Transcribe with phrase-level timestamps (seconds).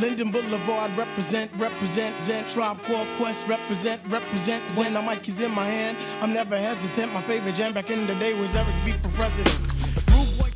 [0.00, 2.78] Linden Boulevard, represent, represent, Zen Tribe
[3.18, 4.62] Quest, represent, represent.
[4.76, 7.12] When the mic is in my hand, I'm never hesitant.
[7.12, 9.58] My favorite jam back in the day was Eric B for president.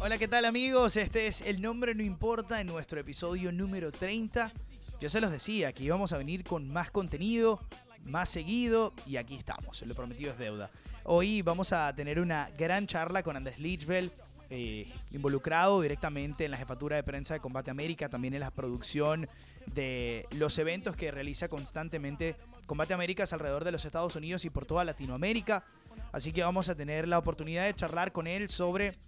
[0.00, 0.96] Hola, ¿qué tal amigos?
[0.96, 4.52] Este es El Nombre No Importa en nuestro episodio número 30.
[5.00, 7.60] Yo se los decía que íbamos a venir con más contenido,
[8.04, 10.70] más seguido, y aquí estamos, lo prometido es deuda.
[11.02, 14.12] Hoy vamos a tener una gran charla con Andrés Lichbel,
[14.54, 19.26] eh, involucrado directamente en la jefatura de prensa de Combate América, también en la producción
[19.64, 24.66] de los eventos que realiza constantemente Combate América alrededor de los Estados Unidos y por
[24.66, 25.64] toda Latinoamérica.
[26.12, 28.98] Así que vamos a tener la oportunidad de charlar con él sobre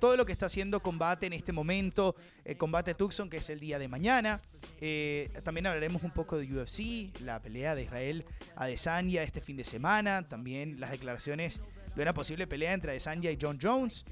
[0.00, 3.60] todo lo que está haciendo Combate en este momento, el Combate Tucson, que es el
[3.60, 4.40] día de mañana.
[4.80, 8.24] Eh, también hablaremos un poco de UFC, la pelea de Israel
[8.56, 11.60] Adesanya este fin de semana, también las declaraciones
[11.94, 14.04] de una posible pelea entre Adesanya y John Jones.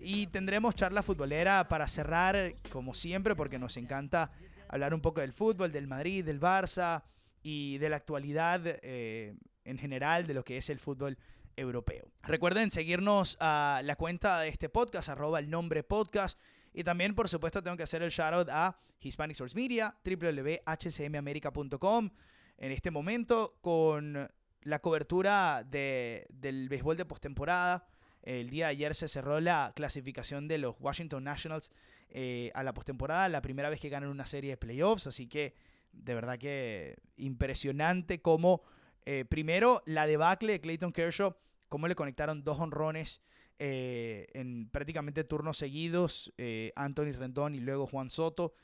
[0.00, 4.32] Y tendremos charla futbolera para cerrar, como siempre, porque nos encanta
[4.68, 7.02] hablar un poco del fútbol, del Madrid, del Barça
[7.42, 9.34] y de la actualidad eh,
[9.64, 11.18] en general de lo que es el fútbol
[11.56, 12.06] europeo.
[12.22, 16.38] Recuerden seguirnos a la cuenta de este podcast, arroba el nombre podcast.
[16.72, 22.10] Y también, por supuesto, tengo que hacer el shoutout a Hispanic Source Media, www.hcmamerica.com.
[22.58, 24.28] En este momento, con
[24.62, 27.88] la cobertura de, del béisbol de postemporada
[28.22, 31.72] el día de ayer se cerró la clasificación de los Washington Nationals
[32.10, 35.54] eh, a la postemporada, la primera vez que ganan una serie de playoffs, así que
[35.92, 38.62] de verdad que impresionante cómo
[39.06, 41.36] eh, primero la debacle de Clayton Kershaw,
[41.68, 43.20] cómo le conectaron dos honrones
[43.58, 46.32] eh, en prácticamente turnos seguidos,
[46.76, 48.54] Anthony Rendón y luego Juan Soto,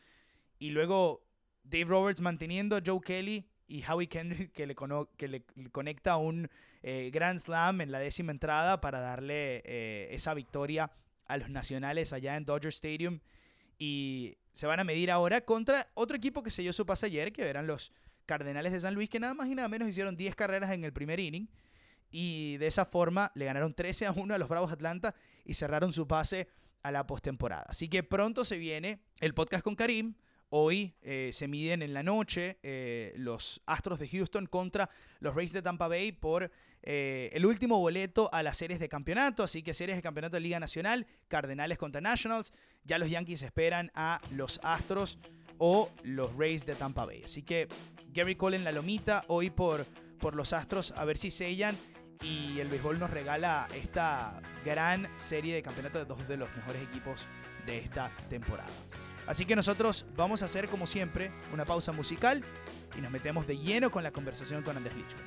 [0.59, 1.25] y luego
[1.65, 4.75] Dave Roberts manteniendo a Joe Kelly y Howie Kendrick que le,
[5.17, 6.49] que le conecta un
[6.83, 10.91] eh, Grand Slam en la décima entrada para darle eh, esa victoria
[11.27, 13.21] a los nacionales allá en Dodger Stadium.
[13.79, 17.43] Y se van a medir ahora contra otro equipo que selló su pase ayer, que
[17.43, 17.93] eran los
[18.25, 20.93] Cardenales de San Luis, que nada más y nada menos hicieron 10 carreras en el
[20.93, 21.49] primer inning.
[22.11, 25.93] Y de esa forma le ganaron 13 a 1 a los Bravos Atlanta y cerraron
[25.93, 26.49] su pase
[26.83, 27.65] a la postemporada.
[27.69, 30.15] Así que pronto se viene el podcast con Karim
[30.59, 34.89] Hoy eh, se miden en la noche eh, los Astros de Houston contra
[35.21, 36.51] los Rays de Tampa Bay por
[36.83, 39.43] eh, el último boleto a las series de campeonato.
[39.43, 42.55] Así que series de campeonato de Liga Nacional, Cardenales contra Nationals.
[42.85, 45.19] Ya los Yankees esperan a los Astros
[45.59, 47.25] o los Rays de Tampa Bay.
[47.25, 47.69] Así que
[48.15, 49.85] Gary Cole en la lomita hoy por,
[50.19, 51.77] por los Astros a ver si sellan.
[52.23, 56.83] Y el béisbol nos regala esta gran serie de campeonato de dos de los mejores
[56.83, 57.27] equipos
[57.67, 58.73] de esta temporada.
[59.27, 62.43] Así que nosotros vamos a hacer, como siempre, una pausa musical
[62.97, 65.23] y nos metemos de lleno con la conversación con Andrés Lichman.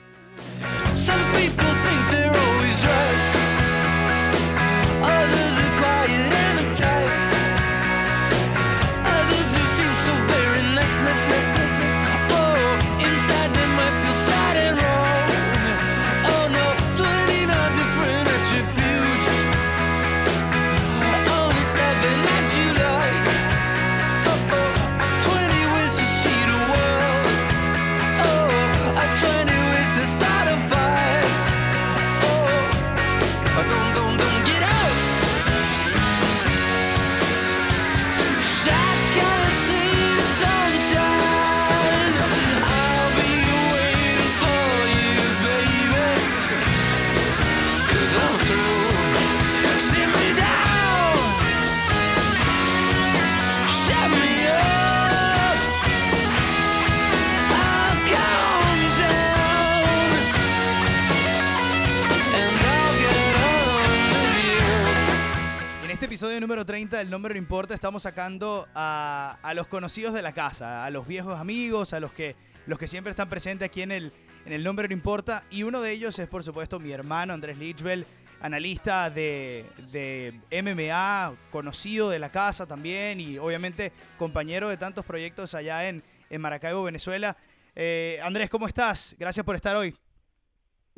[66.89, 71.05] 30 del Nombre No Importa estamos sacando a, los conocidos de la casa, a los
[71.05, 72.35] viejos amigos, a los que,
[72.66, 74.11] los que siempre están presentes aquí en el,
[74.44, 75.44] en el Nombre No Importa.
[75.51, 78.07] Y uno de ellos es, por supuesto, mi hermano Andrés Lichbel,
[78.41, 80.33] analista de, de
[80.63, 86.41] MMA, conocido de la casa también y obviamente compañero de tantos proyectos allá en, en
[86.41, 87.38] Maracaibo, Venezuela.
[87.75, 89.15] Eh, Andrés, ¿cómo estás?
[89.19, 89.95] Gracias por estar hoy.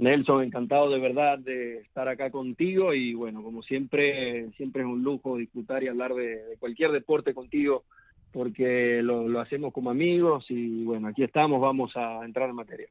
[0.01, 5.03] Nelson, encantado de verdad de estar acá contigo y bueno, como siempre, siempre es un
[5.03, 7.83] lujo disfrutar y hablar de, cualquier deporte contigo
[8.31, 12.88] porque lo, hacemos como amigos y bueno, aquí estamos, vamos a entrar en materia.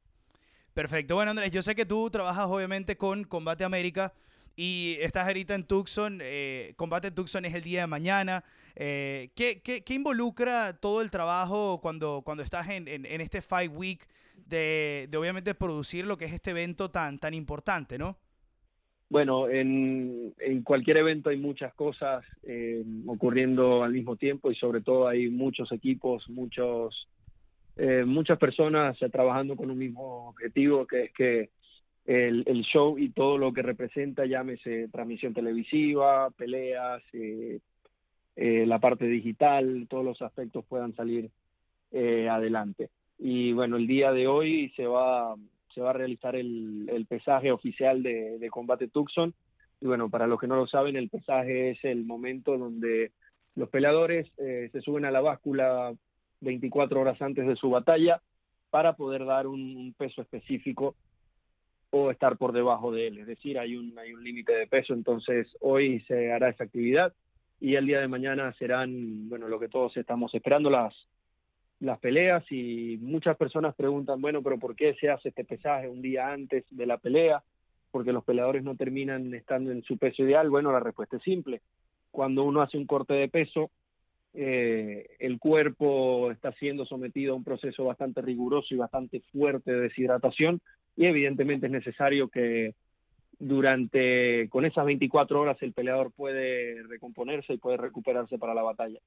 [0.73, 4.13] Perfecto, bueno Andrés, yo sé que tú trabajas obviamente con Combate América
[4.55, 8.45] y estás ahorita en Tucson, eh, Combate Tucson es el día de mañana.
[8.77, 13.73] Eh, ¿qué, qué, involucra todo el trabajo cuando, cuando estás en, en, en este Fight
[13.75, 14.07] Week?
[14.51, 18.19] De, obviamente producir lo que es este evento tan, tan importante, ¿no?
[19.09, 24.83] Bueno, en, en cualquier evento hay muchas cosas eh, ocurriendo al mismo tiempo y sobre
[24.83, 27.09] todo hay muchos equipos, muchos
[27.77, 31.51] eh, muchas personas trabajando con un mismo objetivo, que es que
[32.05, 37.61] el, el, show y todo lo que representa, llámese transmisión televisiva, peleas, eh,
[38.37, 41.31] eh, la parte digital, todos los aspectos puedan salir
[41.93, 42.91] eh, adelante.
[43.23, 45.37] Y bueno, el día de hoy se va,
[45.75, 49.35] se va a realizar el, el pesaje oficial de, de combate Tucson.
[49.79, 53.13] Y bueno, para los que no lo saben, el pesaje es el momento donde
[53.57, 55.93] los peleadores eh, se suben a la báscula
[56.41, 58.23] 24 horas antes de su batalla
[58.71, 60.97] para poder dar un, un peso específico
[61.91, 63.19] o estar por debajo de él.
[63.19, 67.13] Es decir, hay un, hay un límite de peso, entonces hoy se hará esa actividad
[67.61, 70.95] y el día de mañana serán, bueno, lo que todos estamos esperando, las,
[71.81, 76.03] las peleas y muchas personas preguntan, bueno, pero ¿por qué se hace este pesaje un
[76.03, 77.43] día antes de la pelea?
[77.91, 80.51] Porque los peleadores no terminan estando en su peso ideal.
[80.51, 81.63] Bueno, la respuesta es simple.
[82.11, 83.71] Cuando uno hace un corte de peso,
[84.35, 89.81] eh, el cuerpo está siendo sometido a un proceso bastante riguroso y bastante fuerte de
[89.81, 90.61] deshidratación
[90.97, 92.75] y evidentemente es necesario que
[93.39, 99.01] durante con esas 24 horas el peleador puede recomponerse y puede recuperarse para la batalla.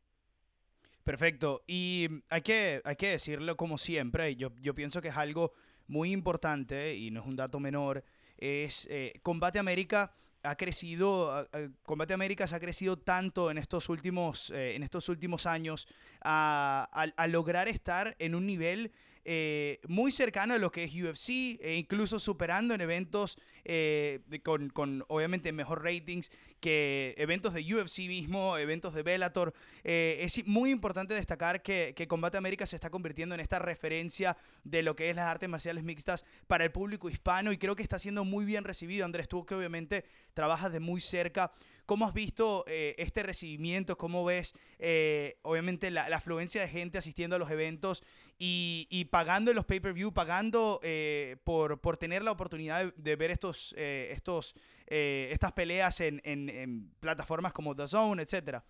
[1.04, 1.64] Perfecto.
[1.68, 5.54] Y hay que, hay que decirlo como siempre, yo, yo pienso que es algo
[5.88, 8.04] muy importante y no es un dato menor,
[8.38, 11.48] es eh, Combate América ha crecido,
[11.84, 15.88] Combate América se ha crecido tanto en estos últimos, eh, en estos últimos años
[16.22, 18.92] a, lograr estar en un nivel
[19.26, 25.06] eh, muy cercano a lo que es UFC e incluso superando en eventos eh, con,
[25.08, 26.30] obviamente mejor ratings
[26.60, 29.54] que eventos de UFC mismo, eventos de Bellator.
[29.84, 34.38] Eh, es muy importante destacar que, que, Combate América se está convirtiendo en esta referencia
[34.64, 37.84] de lo que es las artes marciales mixtas para el público hispano y creo que
[37.84, 39.06] está siendo muy bien recibido.
[39.06, 41.52] Andrés, tú que obviamente trabajas de muy cerca
[41.86, 43.98] ¿Cómo has visto eh, este recibimiento?
[43.98, 48.04] ¿Cómo ves, eh, obviamente, la, afluencia de gente asistiendo a los eventos
[48.40, 54.10] y, pagando los pay-per-view, pagando eh, por, por tener la oportunidad de, ver estos, eh,
[54.12, 54.56] estos,
[54.88, 58.64] eh, estas peleas en, en, en, plataformas como The Zone, etcétera?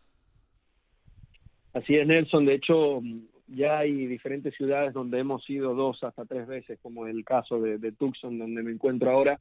[1.74, 2.46] Así es, Nelson.
[2.46, 3.02] De hecho,
[3.48, 7.92] ya hay diferentes ciudades donde hemos ido dos hasta tres veces, como el caso de
[7.94, 9.40] Tucson, donde me encuentro ahora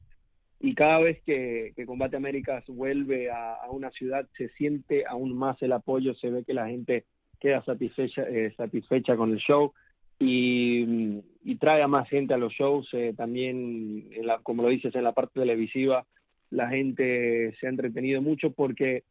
[0.63, 5.37] y cada vez que, que Combate Américas vuelve a, a, una ciudad se siente aún
[5.37, 7.03] más el apoyo, se ve que la gente
[7.37, 9.73] queda satisfecha, eh, satisfecha con el show
[10.19, 14.69] y, y, trae a más gente a los shows, eh, también, en la, como lo
[14.69, 16.05] dices, en la parte televisiva,
[16.49, 19.03] la gente se ha entretenido mucho porque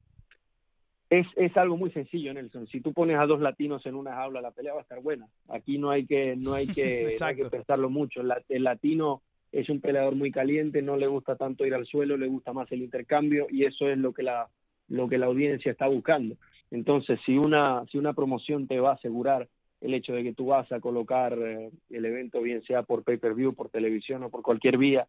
[1.11, 2.67] es, es algo muy sencillo, Nelson.
[2.69, 5.27] Si tú pones a dos latinos en una jaula, la pelea va a estar buena.
[5.51, 8.23] Aquí no hay que, no hay que, no hay que pensarlo mucho.
[8.49, 9.21] El latino
[9.53, 12.73] es un peleador muy caliente, no le gusta tanto ir al suelo, le gusta más
[12.73, 14.49] el intercambio y eso es lo que la
[14.89, 16.37] lo que la audiencia está buscando.
[16.71, 19.49] Entonces, si una si una promoción te va a asegurar
[19.81, 23.55] el hecho de que tú vas a colocar eh, el evento bien sea por pay-per-view,
[23.55, 25.07] por televisión o por cualquier vía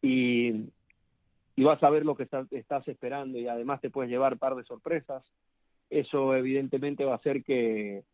[0.00, 0.70] y
[1.54, 4.38] y vas a ver lo que está, estás esperando y además te puedes llevar un
[4.38, 5.22] par de sorpresas,
[5.90, 8.04] eso evidentemente va a hacer que,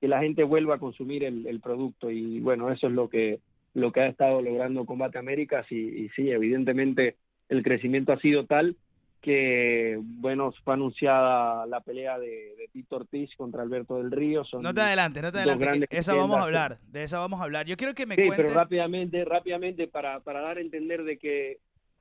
[0.00, 3.40] que la gente vuelva a consumir el, el producto y bueno, eso es lo que
[3.78, 7.16] lo que ha estado logrando Combate Américas y, y sí, evidentemente
[7.48, 8.76] el crecimiento ha sido tal
[9.20, 14.44] que, bueno, fue anunciada la pelea de, de Tito Ortiz contra Alberto del Río.
[14.44, 15.86] Son no te adelante, no te adelante.
[15.90, 17.66] Esa vamos a hablar, de esa vamos a hablar.
[17.66, 21.58] Yo quiero que me sí, pero rápidamente, rápidamente para, para dar a entender de que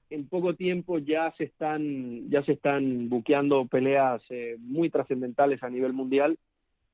[0.10, 5.70] en poco tiempo ya se están ya se están buqueando peleas eh, muy trascendentales a
[5.70, 6.38] nivel mundial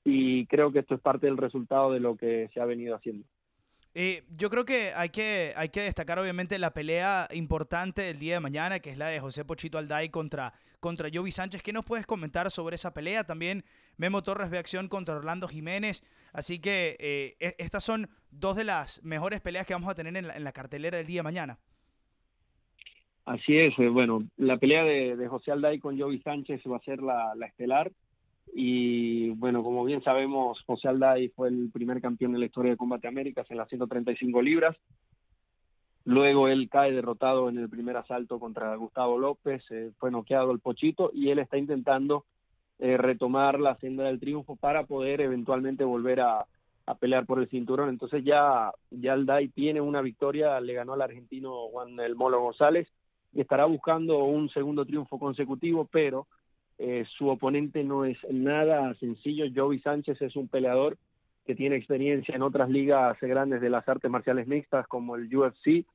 [0.03, 3.25] y creo que esto es parte del resultado de lo que se ha venido haciendo.
[3.95, 8.35] Eh, yo creo que hay, que hay que destacar obviamente la pelea importante del día
[8.35, 11.61] de mañana, que es la de José Pochito Alday contra, contra Jovi Sánchez.
[11.61, 13.23] ¿Qué nos puedes comentar sobre esa pelea?
[13.23, 13.63] También
[13.97, 16.03] Memo Torres de acción contra Orlando Jiménez.
[16.31, 20.17] Así que eh, e, estas son dos de las mejores peleas que vamos a tener
[20.17, 21.59] en la, cartelera del día de mañana.
[23.25, 26.83] Así es, eh, bueno, la pelea de, de José Alday con Jovi Sánchez va a
[26.83, 27.91] ser la, la estelar
[28.53, 32.77] y bueno, como bien sabemos, José Alday fue el primer campeón en la historia de
[32.77, 34.75] Combate Américas en las 135 libras.
[36.05, 40.59] Luego él cae derrotado en el primer asalto contra Gustavo López, eh, fue noqueado el
[40.59, 42.25] Pochito y él está intentando
[42.79, 46.45] eh, retomar la senda del triunfo para poder eventualmente volver a,
[46.85, 47.87] a, pelear por el cinturón.
[47.87, 52.87] Entonces ya, ya Alday tiene una victoria, le ganó al argentino Juan El Molo González
[53.31, 56.27] y estará buscando un segundo triunfo consecutivo, pero
[56.77, 59.45] eh, su oponente no es nada sencillo.
[59.53, 60.97] Joey Sánchez es un peleador
[61.45, 65.85] que tiene experiencia en otras ligas grandes de las artes marciales mixtas como el UFC.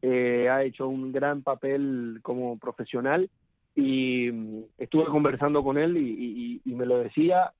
[0.00, 3.28] Eh, ha hecho un gran papel como profesional
[3.74, 7.52] y mm, estuve conversando con él y, me lo decía.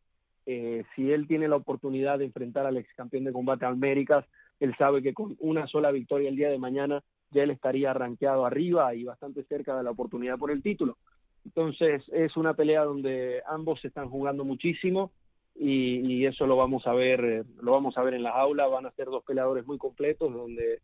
[0.47, 4.25] eh, si él tiene la oportunidad de enfrentar al ex campeón de combate Américas,
[4.61, 8.47] él sabe que con una sola victoria el día de mañana ya él estaría rankeado
[8.47, 10.97] arriba y bastante cerca de la oportunidad por el título.
[11.45, 15.13] Entonces es una pelea donde ambos se están jugando muchísimo
[15.55, 18.71] y, eso lo vamos a ver, eh, lo vamos a ver en las aulas.
[18.71, 20.81] Van a ser dos peleadores muy completos donde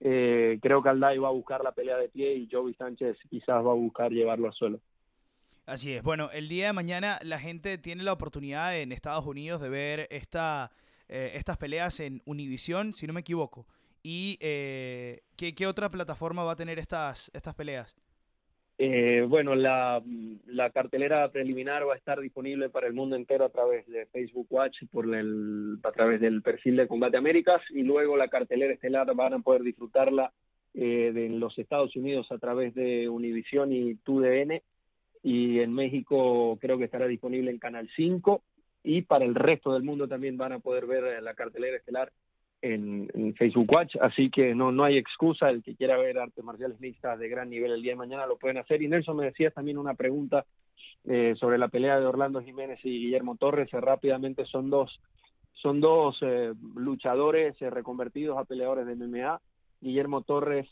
[0.00, 3.64] eh, creo que Alday va a buscar la pelea de pie y Joey Sánchez quizás
[3.64, 4.80] va a buscar llevarlo al suelo.
[5.64, 6.02] Así es.
[6.02, 10.08] Bueno, el día de mañana la gente tiene la oportunidad en Estados Unidos de ver
[10.10, 10.72] esta,
[11.08, 13.66] eh, estas peleas en Univision, si no me equivoco.
[14.02, 17.96] ¿Y eh, ¿qué, ¿qué, otra plataforma va a tener estas, estas peleas?
[18.84, 20.02] Eh, bueno, la,
[20.46, 24.48] la, cartelera preliminar va a estar disponible para el mundo entero a través de Facebook
[24.50, 29.14] Watch, por el, a través del perfil de Combate Américas, y luego la cartelera estelar
[29.14, 30.32] van a poder disfrutarla
[30.74, 34.60] eh, los Estados Unidos a través de Univision y TUDN,
[35.22, 38.42] y en México creo que estará disponible en Canal 5
[38.82, 42.10] y para el resto del mundo también van a poder ver eh, la cartelera estelar
[42.62, 46.80] en, Facebook Watch, así que no, no hay excusa, el que quiera ver artes marciales
[46.80, 48.82] mixtas de gran nivel el día de mañana lo pueden hacer.
[48.82, 50.44] Y Nelson me decías también una pregunta
[51.04, 55.00] eh, sobre la pelea de Orlando Jiménez y Guillermo Torres, eh, rápidamente son dos,
[55.54, 56.18] son dos
[56.76, 59.40] luchadores reconvertidos a peleadores de MMA.
[59.80, 60.68] Guillermo Torres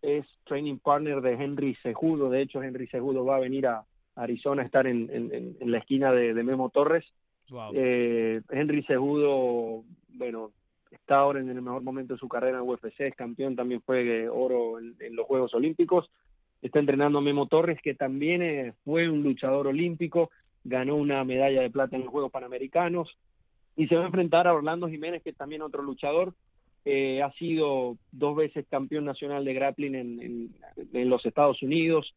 [0.00, 3.84] es training partner de Henry Sejudo, de hecho Henry Sejudo va a venir a,
[4.14, 7.04] Arizona estar en, en, la esquina de, Memo Torres.
[7.74, 10.52] Eh, Henry Segudo, bueno,
[10.92, 14.28] está ahora en el mejor momento de su carrera en UFC, es campeón, también fue
[14.28, 16.10] oro en, los Juegos Olímpicos.
[16.60, 20.30] Está entrenando a Memo Torres, que también eh, fue un luchador olímpico,
[20.64, 23.16] ganó una medalla de plata en los Juegos Panamericanos
[23.76, 26.34] y se va a enfrentar a Orlando Jiménez, que también otro luchador.
[26.84, 30.54] Eh, ha sido dos veces campeón nacional de grappling en,
[30.92, 32.12] en los Estados Unidos,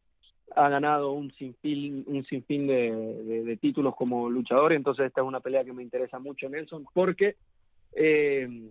[0.54, 5.64] ha ganado un sinfín, un sinfín de, títulos como luchador, entonces esta es una pelea
[5.64, 7.36] que me interesa mucho, Nelson, porque
[7.92, 8.70] eh,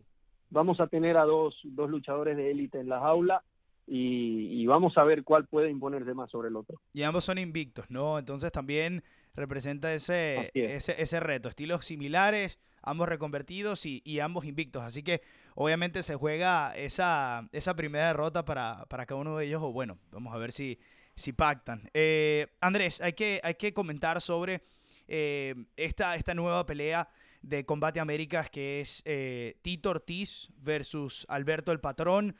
[0.49, 3.43] vamos a tener a dos, dos luchadores de élite en la jaula
[3.87, 6.81] y, vamos a ver cuál puede imponerse más sobre el otro.
[6.91, 8.17] Y ambos son invictos, ¿no?
[8.17, 9.03] Entonces también
[9.35, 15.21] representa ese, ese, ese, reto, estilos similares, ambos reconvertidos y, y, ambos invictos, así que
[15.53, 19.99] obviamente se juega esa, esa primera derrota para, para cada uno de ellos, o bueno,
[20.11, 20.79] vamos a ver si
[21.15, 21.89] si pactan.
[21.93, 24.61] Eh, Andrés, hay que, hay que comentar sobre
[25.07, 27.07] eh, esta, esta nueva pelea
[27.45, 32.35] de Combate Américas que es eh, Tito Ortiz versus Alberto el Patrón.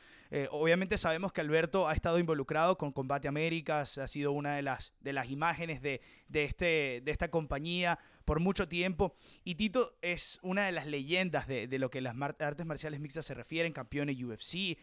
[0.51, 4.93] obviamente sabemos que Alberto ha estado involucrado con Combate Américas, ha sido una de las,
[4.99, 9.15] de las imágenes de, de, este, de esta compañía por mucho tiempo.
[9.43, 13.25] Y Tito es una de las leyendas de, de lo que las artes marciales mixtas
[13.25, 14.77] se refieren, campeón de UFC.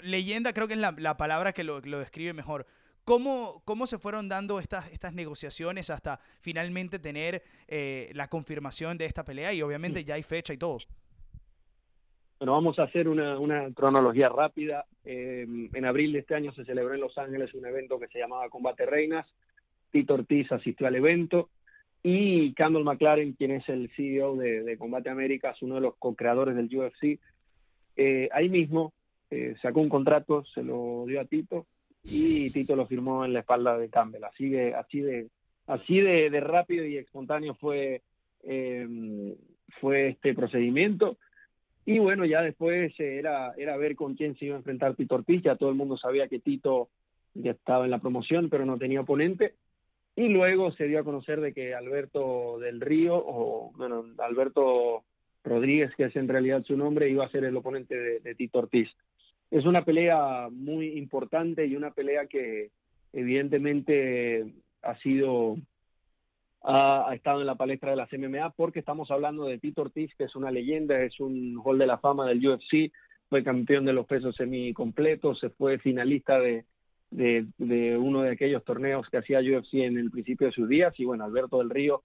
[0.00, 2.66] leyenda creo que es la, la palabra que lo, lo describe mejor.
[3.04, 9.06] ¿Cómo, ¿Cómo se fueron dando estas, estas negociaciones hasta finalmente tener eh, la confirmación de
[9.06, 9.52] esta pelea?
[9.52, 10.78] Y obviamente ya hay fecha y todo.
[12.38, 14.84] Bueno, vamos a hacer una, una cronología rápida.
[15.04, 18.20] Eh, en abril de este año se celebró en Los Ángeles un evento que se
[18.20, 19.26] llamaba Combate Reinas.
[19.90, 21.50] Tito Ortiz asistió al evento
[22.04, 26.74] y Campbell McLaren, quien es el CEO de, Combate Américas, uno de los co-creadores del
[26.74, 27.20] UFC,
[27.96, 28.92] eh, ahí mismo
[29.62, 31.66] sacó un contrato, se lo dio a Tito
[32.04, 34.24] y Tito lo firmó en la espalda de Campbell.
[34.24, 38.02] Así de, rápido y espontáneo fue,
[38.42, 39.36] eh,
[39.80, 41.18] fue este procedimiento.
[41.84, 45.42] Y bueno, ya después era, era ver con quién se iba a enfrentar Tito Ortiz.
[45.42, 46.88] Ya todo el mundo sabía que Tito
[47.34, 49.54] ya estaba en la promoción, pero no tenía oponente.
[50.14, 55.04] Y luego se dio a conocer de que Alberto del Río, o bueno, Alberto
[55.42, 58.88] Rodríguez, que es en realidad su nombre, iba a ser el oponente de Tito Ortiz
[59.52, 62.70] es una pelea muy importante y una pelea que
[63.12, 64.46] evidentemente
[64.80, 65.56] ha sido
[66.62, 70.24] ha, estado en la palestra de las MMA porque estamos hablando de Tito Ortiz que
[70.24, 72.90] es una leyenda es un hall de la fama del UFC
[73.28, 76.64] fue campeón de los pesos semicompletos se fue finalista de,
[77.10, 80.98] de, de uno de aquellos torneos que hacía UFC en el principio de sus días
[80.98, 82.02] y bueno Alberto del Río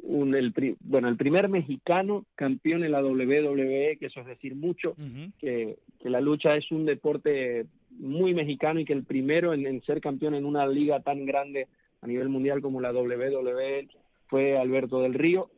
[0.00, 4.94] un, el, bueno, el primer mexicano campeón en la WWE, que eso es decir mucho,
[5.38, 7.66] que, que, la lucha es un deporte
[7.98, 11.66] muy mexicano y que el primero en, ser campeón en una liga tan grande
[12.02, 13.88] a nivel mundial como la WWE
[14.28, 15.50] fue Alberto del Río.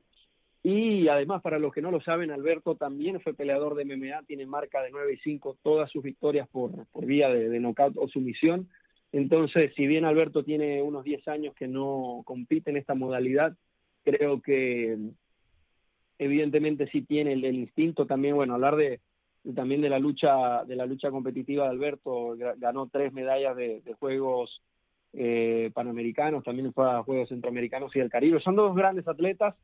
[0.63, 4.45] Y además, para los que no lo saben, Alberto también fue peleador de MMA, tiene
[4.45, 8.09] marca de 9 y 5, todas sus victorias por, por vía de, de knockout o
[8.09, 8.69] sumisión.
[9.13, 13.57] Entonces, si bien Alberto tiene unos 10 años que no compite en esta modalidad,
[14.09, 14.97] creo que
[16.19, 19.01] evidentemente sí tiene el, instinto también, bueno, hablar de
[19.55, 24.63] también de la lucha de la lucha competitiva de Alberto, ganó tres medallas de, Juegos
[25.13, 28.41] eh, Panamericanos, también fue a Juegos Centroamericanos y del Caribe.
[28.41, 29.55] Son dos grandes atletas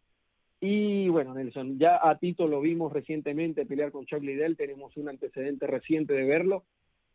[0.61, 5.09] Y bueno, Nelson, ya a Tito lo vimos recientemente pelear con Chuck Liddell, tenemos un
[5.09, 6.65] antecedente reciente de verlo.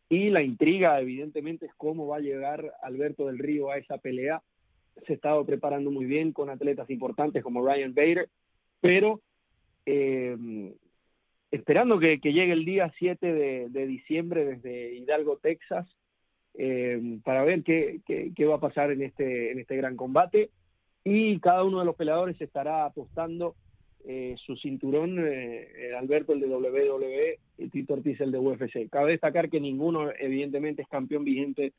[0.08, 4.42] Y la intriga, evidentemente, es cómo va a llegar Alberto del Río a esa pelea.
[5.06, 8.28] Se ha estado preparando muy bien con atletas importantes como Ryan Bader,
[8.80, 9.20] pero
[9.86, 10.36] eh,
[11.50, 15.88] esperando que, llegue el día 7 de, diciembre desde Hidalgo, Texas,
[16.54, 20.50] eh, para ver qué, qué, va a pasar en este, en este gran combate.
[21.04, 23.54] Y cada uno de los peleadores estará apostando
[24.04, 28.88] eh, su cinturón, eh, Alberto el de WWE y Tito Ortiz el de UFC.
[28.90, 31.72] Cabe destacar que ninguno evidentemente es campeón vigente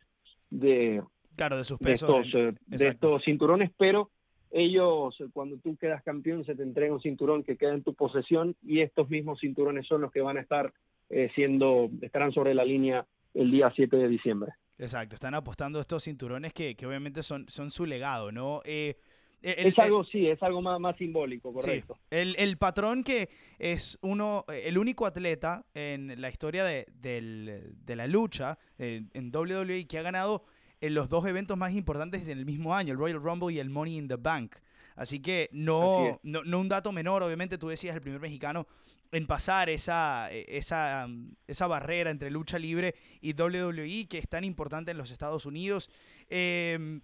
[0.49, 1.01] de,
[1.35, 4.09] claro, de, sus pesos de estos cinturones, pero
[4.51, 8.55] ellos, cuando tú quedas campeón, se te entrega un cinturón que queda en tu posesión
[8.61, 10.73] y estos mismos cinturones son los que van a estar
[11.09, 14.51] eh, siendo, estarán sobre la línea el día 7 de diciembre.
[14.77, 18.61] Exacto, están apostando estos cinturones que, que obviamente son, son su legado, ¿no?
[18.65, 18.95] Eh,
[19.41, 21.97] es algo, sí, es algo más, más simbólico, correcto.
[22.11, 27.95] El, el, patrón que es uno, el único atleta en la historia de, del, de
[27.95, 30.43] la lucha eh, en WWE que ha ganado
[30.81, 33.69] en los dos eventos más importantes en el mismo año, el Royal Rumble y el
[33.69, 34.55] Money in the Bank.
[34.95, 38.67] Así que no, no, un dato menor, obviamente tú decías el primer mexicano
[39.11, 41.07] en pasar esa, esa,
[41.47, 45.89] esa barrera entre lucha libre y WWE que es tan importante en los Estados Unidos.
[46.29, 47.01] Em,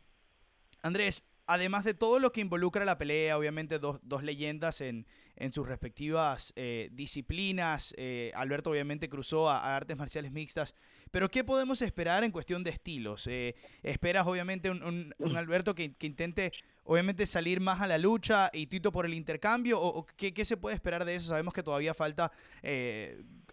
[0.82, 5.06] Andrés, además de todo lo que involucra la pelea, obviamente dos, dos leyendas en,
[5.36, 7.94] en, sus respectivas eh, disciplinas.
[7.98, 10.76] Eh, Alberto obviamente cruzó a, artes marciales mixtas.
[11.12, 13.28] Pero ¿qué podemos esperar en cuestión de estilos?
[13.28, 16.52] Eh, ¿Esperas obviamente un, un, Alberto que, que, intente
[16.84, 19.80] obviamente salir más a la lucha y Tito por el intercambio?
[19.80, 21.30] ¿O, qué, qué, se puede esperar de eso?
[21.30, 22.32] Sabemos que todavía falta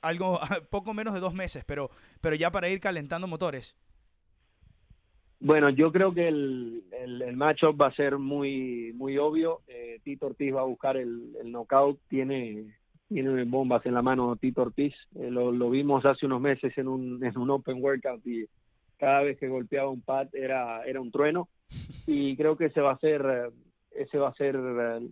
[0.03, 0.39] algo,
[0.71, 3.77] poco menos de dos meses, pero, pero ya para ir calentando motores.
[5.41, 9.61] Bueno, yo creo que el, el, el matchup va a ser muy muy obvio.
[9.69, 12.01] Eh, Tito Ortiz va a buscar el, el knockout.
[12.09, 12.75] Tiene,
[13.09, 14.95] tiene bombas en la mano Tito Ortiz.
[15.17, 18.47] Eh, lo, lo, vimos hace unos meses en un, en un open workout y
[18.99, 21.49] cada vez que golpeaba un pad era, era un trueno.
[22.07, 23.51] Y creo que ese va a ser,
[23.91, 24.57] ese va a ser,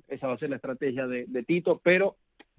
[0.09, 1.81] esa va a ser la estrategia de, de Tito.
[1.83, 2.17] Pero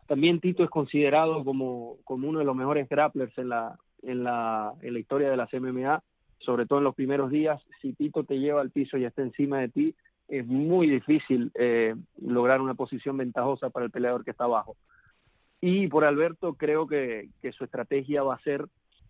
[0.07, 4.73] también Tito es considerado como, como uno de los mejores grapplers en la, en la,
[4.81, 6.03] en la historia de las MMA
[6.43, 9.59] sobre todo en los primeros días, si Tito te lleva al piso y está encima
[9.59, 9.95] de ti,
[10.27, 14.75] es muy difícil eh, lograr una posición ventajosa para el peleador que está abajo.
[15.65, 18.67] Y por Alberto creo que, su estrategia va a ser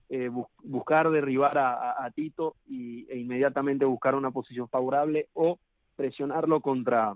[0.10, 0.30] eh,
[0.64, 5.58] buscar derribar a, Tito y, e inmediatamente buscar una posición favorable o
[5.96, 7.16] presionarlo contra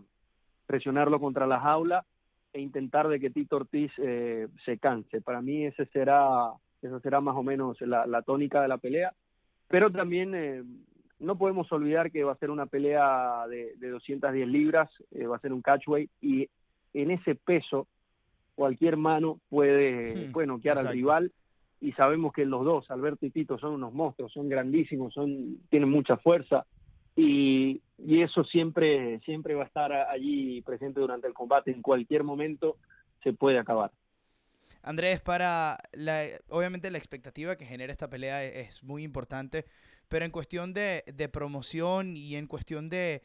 [0.66, 2.06] presionarlo contra la jaula
[2.52, 5.22] e intentar de que Tito Ortiz eh, se canse.
[5.22, 9.14] Para mí ese será esa será más o menos la tónica de la pelea
[9.68, 10.64] pero también eh,
[11.20, 15.38] no podemos olvidar que va a ser una pelea de, de 210 libras, eh, va
[15.38, 16.50] a ser un catchweight y
[16.94, 17.88] en ese peso
[18.58, 21.32] cualquier mano puede, hmm, puede noquear al rival
[21.80, 25.90] y sabemos que los dos, Alberto y Tito, son unos monstruos, son grandísimos, son tienen
[25.90, 26.66] mucha fuerza
[27.16, 31.70] y, y eso siempre siempre va a estar allí presente durante el combate.
[31.70, 32.78] En cualquier momento
[33.24, 33.92] se puede acabar.
[34.82, 39.66] Andrés, para la, obviamente la expectativa que genera esta pelea e, es, muy importante,
[40.08, 43.22] pero en cuestión de, promoción y en cuestión de,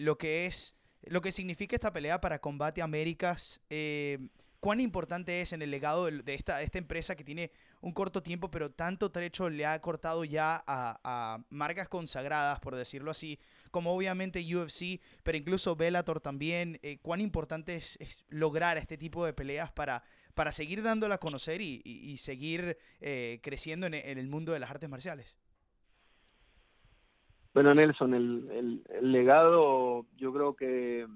[0.00, 4.28] lo que es, lo que significa esta pelea para Combate Américas, eh,
[4.60, 8.50] ¿cuán importante es en el legado de, esta, esta empresa que tiene un corto tiempo,
[8.50, 13.38] pero tanto trecho le ha cortado ya a, marcas consagradas, por decirlo así,
[13.70, 16.78] como obviamente UFC, pero incluso Bellator también?
[16.82, 20.02] Eh, ¿Cuán importante es, lograr este tipo de peleas para
[20.34, 24.88] para seguir dándola a conocer y, seguir eh, creciendo en, el mundo de las artes
[24.88, 25.36] marciales?
[27.52, 31.06] Bueno, Nelson, el, legado yo creo que,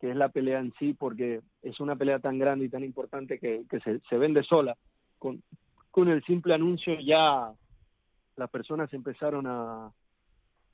[0.00, 3.64] es la pelea en sí, porque es una pelea tan grande y tan importante que,
[4.08, 4.76] se, vende sola.
[5.18, 5.42] Con,
[5.90, 7.52] con el simple anuncio ya
[8.36, 9.92] las personas empezaron a,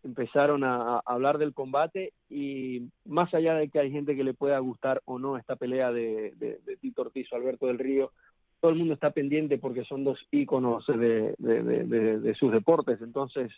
[0.04, 5.00] a, hablar del combate y más allá de que hay gente que le pueda gustar
[5.06, 8.12] o no esta pelea de, de, Tito Ortiz o Alberto del Río,
[8.60, 13.00] todo el mundo está pendiente porque son dos íconos de, de sus deportes.
[13.02, 13.50] Entonces,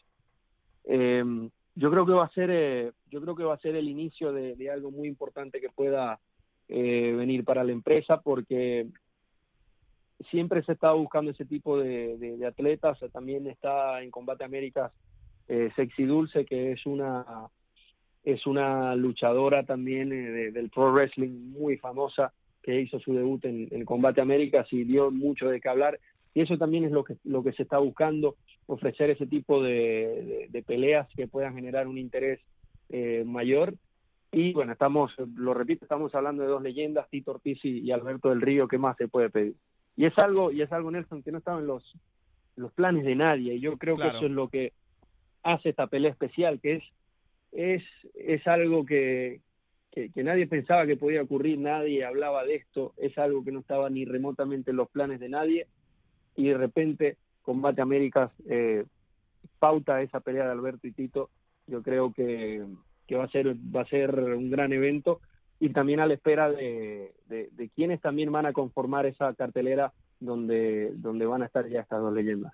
[0.87, 1.25] eh,
[1.75, 4.33] yo creo que va a ser, eh, yo creo que va a ser el inicio
[4.33, 6.19] de, algo muy importante que pueda
[6.69, 8.87] eh, venir para la empresa porque
[10.31, 12.99] siempre se está buscando ese tipo de, atletas.
[13.13, 14.93] También está en Combate Américas
[15.49, 17.49] eh, Sexy Dulce, que es una
[18.25, 23.85] es una luchadora también eh, del pro wrestling muy famosa que hizo su debut en,
[23.85, 26.01] Combate Américas y dio mucho de qué hablar
[26.35, 28.35] y eso también es lo que lo que se está buscando
[28.67, 32.41] ofrecer ese tipo de, peleas que puedan generar un interés
[32.89, 33.75] eh, mayor
[34.33, 38.41] Y bueno, estamos, lo repito, estamos hablando de dos leyendas, Tito Ortiz y, Alberto del
[38.41, 39.55] Río, ¿qué más se puede pedir?
[39.97, 41.97] Y es algo, y es algo, Nelson, que no estaba en los,
[42.57, 43.55] los planes de nadie.
[43.55, 44.73] Y yo creo que eso es lo que
[45.43, 46.85] hace esta pelea especial, que es,
[47.53, 47.83] es,
[48.15, 49.41] es algo que,
[49.91, 53.89] que, nadie pensaba que podía ocurrir, nadie hablaba de esto, es algo que no estaba
[53.89, 55.67] ni remotamente en los planes de nadie.
[56.35, 58.85] Y de repente, Combate Américas eh,
[59.59, 61.31] pauta esa pelea de Alberto y Tito.
[61.67, 62.67] Yo creo que
[63.07, 65.21] que va a ser va a ser un gran evento
[65.59, 70.91] y también a la espera de, de, quienes también van a conformar esa cartelera donde,
[70.97, 72.53] donde van a estar ya estas dos leyendas.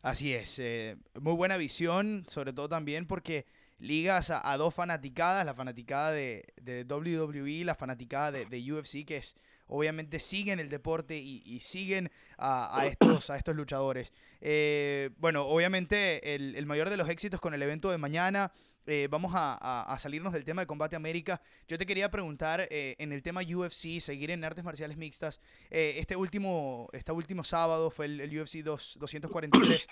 [0.00, 3.44] Así es, eh, muy buena visión, sobre todo también porque
[3.78, 9.18] ligas a, dos fanaticadas, la fanaticada de, de WWE, la fanaticada de, de, UFC, que
[9.18, 14.12] es obviamente siguen el deporte y, siguen a, estos, a estos luchadores.
[14.40, 18.52] Eh, bueno, obviamente el, mayor de los éxitos con el evento de mañana
[18.86, 21.40] eh, vamos a, salirnos del tema de Combate América.
[21.66, 25.40] Yo te quería preguntar eh, en el tema UFC, seguir en artes marciales mixtas.
[25.70, 29.86] Este, último, este último sábado fue el, UFC 243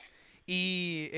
[0.46, 1.10] y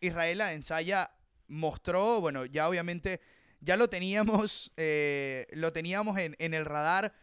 [0.00, 1.10] Israel ensaya
[1.46, 3.20] mostró, bueno, ya obviamente
[3.60, 4.72] ya lo teníamos,
[5.52, 7.14] lo teníamos en, en el radar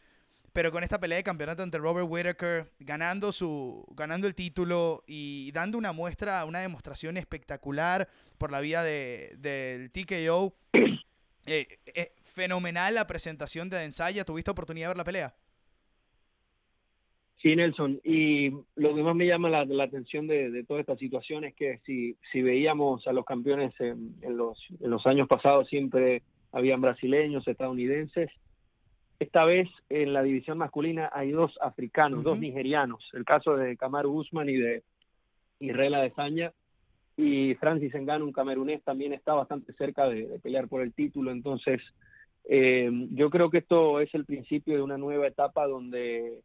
[0.54, 5.52] pero con esta pelea de campeonato entre Robert Whittaker, ganando, su, ganando el título y
[5.54, 10.54] dando una muestra, una demostración espectacular por la vía de, del TKO.
[11.48, 14.24] Eh, eh, fenomenal la presentación de Ensaya.
[14.24, 15.34] ¿Tuviste oportunidad de ver la pelea?
[17.42, 18.00] Sí, Nelson.
[18.04, 22.16] Y lo que más me llama la, atención de, toda esta situación es que si,
[22.32, 28.30] si veíamos a los campeones en, los, en los años pasados, siempre habían brasileños, estadounidenses
[29.22, 33.08] esta vez en la división masculina hay dos africanos, dos nigerianos.
[33.14, 34.82] El caso de Kamaru Usman y de
[35.60, 36.52] Israel Adesanya.
[37.16, 41.30] Y Francis Ngannou, un camerunés, también está bastante cerca de, pelear por el título.
[41.30, 41.80] Entonces,
[42.46, 46.40] eh, yo creo que esto es el principio de una nueva etapa donde,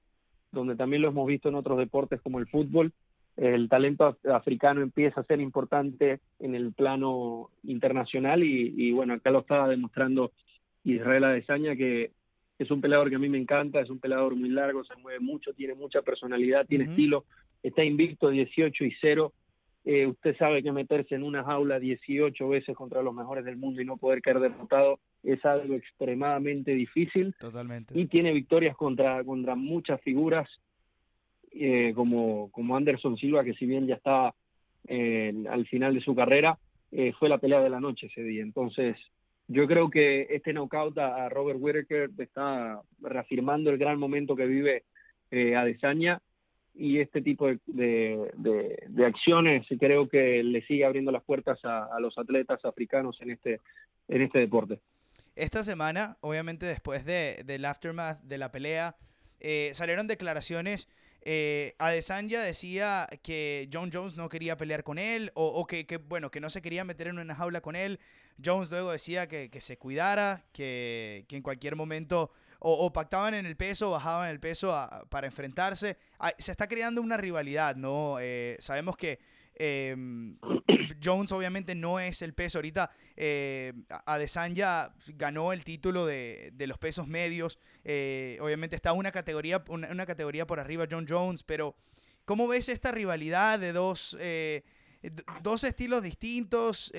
[0.53, 2.93] donde también lo hemos visto en otros deportes como el fútbol.
[3.39, 9.31] El talento africano empieza a ser importante en el plano internacional y, y bueno, acá
[9.31, 10.33] lo estaba demostrando
[10.85, 12.11] Israel Adesanya que
[12.59, 15.21] es un peleador que a mí me encanta, es un peleador muy largo, se mueve
[15.21, 17.25] mucho, tiene mucha personalidad, tiene estilo,
[17.63, 19.33] está invicto 18 y 0.
[19.85, 23.81] Eh, usted sabe que meterse en una jaula 18 veces contra los mejores del mundo
[23.81, 27.35] y no poder caer derrotado es algo extremadamente difícil.
[27.39, 27.99] Totalmente.
[27.99, 30.49] Y tiene victorias contra, contra muchas figuras
[31.53, 34.35] eh, como, como Anderson Silva, que si bien ya está
[34.89, 36.59] eh, al final de su carrera,
[37.19, 38.43] fue la pelea de la noche ese día.
[38.43, 38.97] Entonces,
[39.49, 44.85] yo creo que este knockout a, Robert Whittaker está reafirmando el gran momento que vive
[45.31, 46.21] eh, Adesanya
[46.75, 52.19] y este tipo de, de, acciones creo que le sigue abriendo las puertas a, los
[52.19, 53.61] atletas africanos en este,
[54.09, 54.81] en este deporte.
[55.37, 58.97] Esta semana, obviamente después de, del aftermath de la pelea,
[59.41, 60.89] eh, salieron declaraciones
[61.29, 66.39] eh, Adesanya decía que John Jones no quería pelear con él o, que, bueno, que
[66.39, 67.99] no se quería meter en una jaula con él.
[68.43, 73.91] Jones luego decía que, se cuidara, que, en cualquier momento o, pactaban en el peso,
[73.91, 74.73] bajaban el peso
[75.09, 75.97] para enfrentarse.
[76.39, 78.19] se está creando una rivalidad, ¿no?
[78.21, 79.19] Eh, sabemos que
[79.57, 80.39] em,
[81.03, 82.59] Jones obviamente no es el peso.
[82.59, 83.73] Ahorita eh,
[84.05, 87.59] Adesanya ganó el título de, los pesos medios.
[87.85, 91.77] Eh, obviamente está una categoría, una, categoría por arriba John Jones, pero
[92.25, 94.65] ¿cómo ves esta rivalidad de dos, eh,
[95.43, 96.93] dos estilos distintos,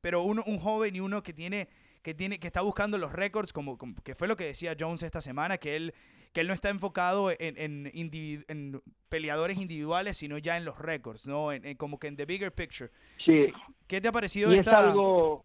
[0.00, 1.68] pero uno, un joven y uno que tiene
[2.04, 5.22] que tiene que está buscando los récords como, que fue lo que decía Jones esta
[5.22, 5.94] semana que él
[6.34, 11.52] que él no está enfocado en, en, peleadores individuales, sino ya en los récords, ¿no?
[11.52, 12.90] En, como que en the bigger picture.
[13.24, 13.44] Sí.
[13.86, 14.70] ¿Qué, te ha parecido y esta...
[14.70, 15.44] es algo...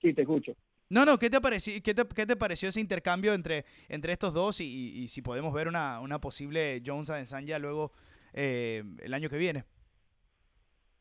[0.00, 0.54] Sí, te escucho.
[0.88, 4.32] No, no, ¿qué te, pareció, qué te, qué te pareció ese intercambio entre, entre estos
[4.32, 7.90] dos y, si podemos ver una, una posible Jones Adesanya luego
[8.32, 9.64] eh, el año que viene?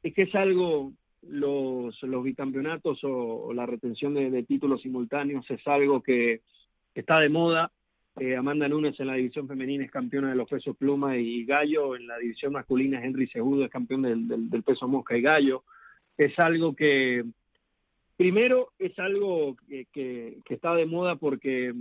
[0.01, 6.01] Es que es algo, los, los bicampeonatos o, la retención de, títulos simultáneos es algo
[6.01, 6.41] que
[6.95, 7.71] está de moda,
[8.19, 11.95] eh, Amanda Nunes en la división femenina es campeona de los pesos pluma y gallo.
[11.95, 15.63] En la división masculina Henry Segudo es campeón del, peso mosca y gallo.
[16.17, 17.23] Es algo que,
[18.15, 21.73] primero, es algo que, está de moda porque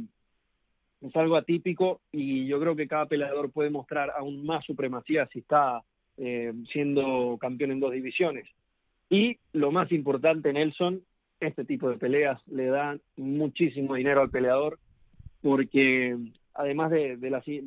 [1.02, 5.40] es algo atípico y yo creo que cada peleador puede mostrar aún más supremacía si
[5.40, 5.82] está
[6.16, 8.48] eh, siendo campeón en dos divisiones.
[9.10, 11.02] Y lo más importante, Nelson,
[11.40, 14.78] este tipo de peleas le dan muchísimo dinero al peleador
[15.42, 16.16] porque
[16.54, 17.18] además de,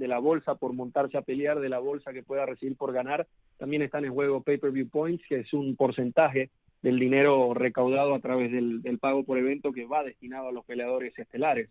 [0.07, 3.81] la, bolsa por montarse a pelear, de la bolsa que pueda recibir por ganar, también
[3.81, 6.49] están en juego pay-per-view points, que es un porcentaje
[6.81, 11.17] del dinero recaudado a través del, pago por evento que va destinado a los peleadores
[11.17, 11.69] estelares.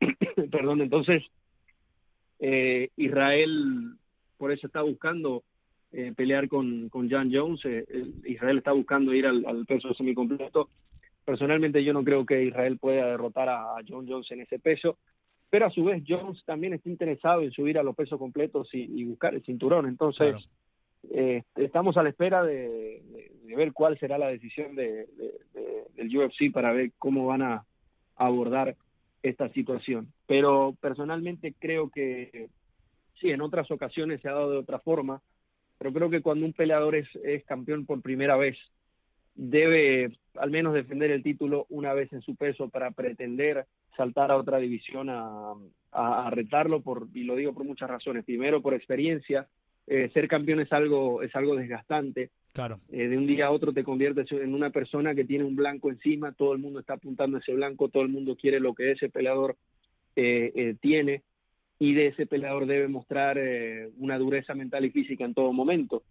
[0.50, 1.24] Perdón, entonces
[2.38, 3.96] eh, Israel
[4.36, 5.42] por eso está buscando
[5.90, 7.60] eh, pelear con, con John Jones.
[7.64, 7.84] Eh,
[8.24, 10.70] Israel está buscando ir al, al peso semicompleto.
[11.24, 14.96] Personalmente yo no creo que Israel pueda derrotar a, John Jones en ese peso,
[15.50, 19.04] pero a su vez Jones también está interesado en subir a los pesos completos y,
[19.04, 19.86] buscar el cinturón.
[19.86, 20.36] Entonces
[21.10, 23.02] eh, estamos a la espera de,
[23.56, 25.06] ver cuál será la decisión de,
[25.94, 27.64] del UFC para ver cómo van a
[28.16, 28.76] abordar
[29.22, 30.12] esta situación.
[30.26, 32.50] Pero personalmente creo que
[33.20, 35.22] sí, en otras ocasiones se ha dado de otra forma,
[35.78, 38.56] pero creo que cuando un peleador es, es campeón por primera vez,
[39.34, 43.66] debe al menos defender el título una vez en su peso para pretender
[43.98, 45.52] saltar a otra división a,
[45.92, 48.24] a, retarlo por y lo digo por muchas razones.
[48.24, 49.46] Primero por experiencia
[49.86, 52.30] eh, ser campeón es algo es algo desgastante.
[52.54, 52.80] Claro.
[52.90, 55.90] Eh, de un día a otro te conviertes en una persona que tiene un blanco
[55.90, 58.92] encima todo el mundo está apuntando a ese blanco todo el mundo quiere lo que
[58.92, 59.56] ese peleador
[60.16, 61.22] eh, tiene
[61.78, 66.02] y de ese peleador debe mostrar eh, una dureza mental y física en todo momento.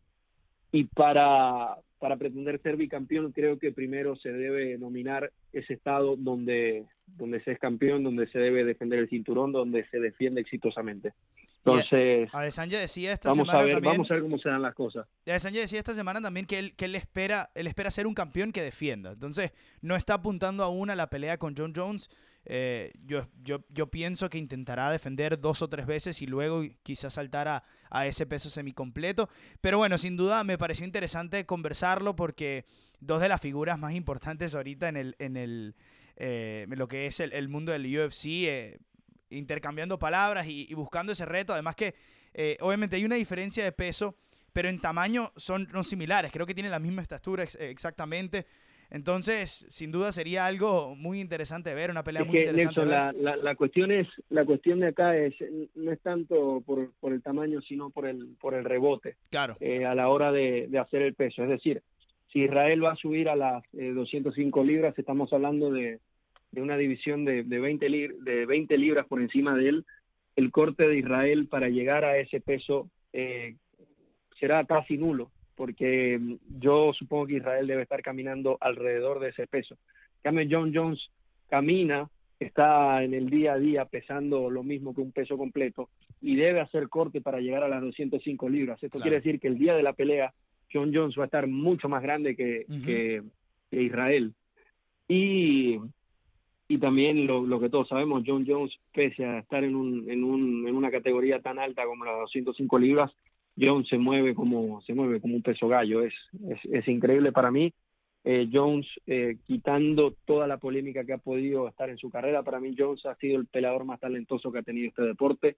[0.72, 6.86] Y para, para pretender ser bicampeón creo que primero se debe nominar ese estado donde,
[7.06, 11.14] donde se es campeón, donde se debe defender el cinturón, donde se defiende exitosamente.
[11.58, 14.62] Entonces, Adesanya decía esta vamos semana a ver, también, vamos a ver cómo se dan
[14.62, 15.06] las cosas.
[15.26, 18.54] Adesanya decía esta semana también que él, que él espera, él espera ser un campeón
[18.54, 19.12] que defienda.
[19.12, 19.52] Entonces,
[19.82, 22.10] no está apuntando aún a la pelea con John Jones,
[22.50, 27.50] eh, yo, yo, pienso que intentará defender dos o tres veces y luego quizás saltar
[27.92, 29.30] a, ese peso semicompleto.
[29.60, 32.66] Pero bueno, sin duda me pareció interesante conversarlo porque
[33.02, 35.76] dos de las figuras más importantes ahorita en, el, en, el,
[36.16, 38.80] eh, lo que es el, mundo del UFC, eh,
[39.30, 41.52] intercambiando palabras y, buscando ese reto.
[41.52, 41.96] Además que
[42.62, 44.16] obviamente hay una diferencia de peso,
[44.54, 46.32] pero en tamaño son, son similares.
[46.32, 48.46] Creo que tienen la misma estatura exactamente.
[48.90, 52.86] Entonces, sin duda sería algo muy interesante ver, una pelea muy interesante.
[52.86, 55.36] La, la, la, cuestión es, la cuestión de acá es
[55.76, 59.18] no es tanto por, por el tamaño, sino por el por el rebote.
[59.30, 59.58] Claro.
[59.60, 61.82] Eh, a la hora de, de, hacer el peso, es decir,
[62.32, 66.00] si Israel va a subir a las 205 eh, libras, estamos hablando de,
[66.52, 67.90] de una división de, de 20
[68.22, 69.86] de 20 libras por encima de él.
[70.38, 73.56] El corte de Israel para llegar a ese peso eh,
[74.40, 79.48] será casi nulo porque mm, yo supongo que Israel debe estar caminando alrededor de ese
[79.48, 79.76] peso.
[80.22, 81.10] cambio, John Jones
[81.50, 85.90] camina, está en el día a día pesando lo mismo que un peso completo
[86.22, 88.82] y debe hacer corte para llegar a las 205 libras.
[88.82, 90.34] Esto quiere decir que el día de la pelea
[90.72, 93.24] John Jones va a estar mucho más grande que, que,
[93.72, 94.34] Israel.
[95.08, 95.78] Y,
[96.68, 100.24] y también lo, lo, que todos sabemos, John Jones, pese a estar en, un, en,
[100.24, 103.12] un, en una categoría tan alta como las 205 libras,
[103.60, 106.14] Jones se mueve como se mueve como un peso gallo es
[106.72, 107.74] es, increíble para mí.
[108.24, 112.60] Eh, Jones eh, quitando toda la polémica que ha podido estar en su carrera para
[112.60, 115.58] mí Jones ha sido el peleador más talentoso que ha tenido este deporte.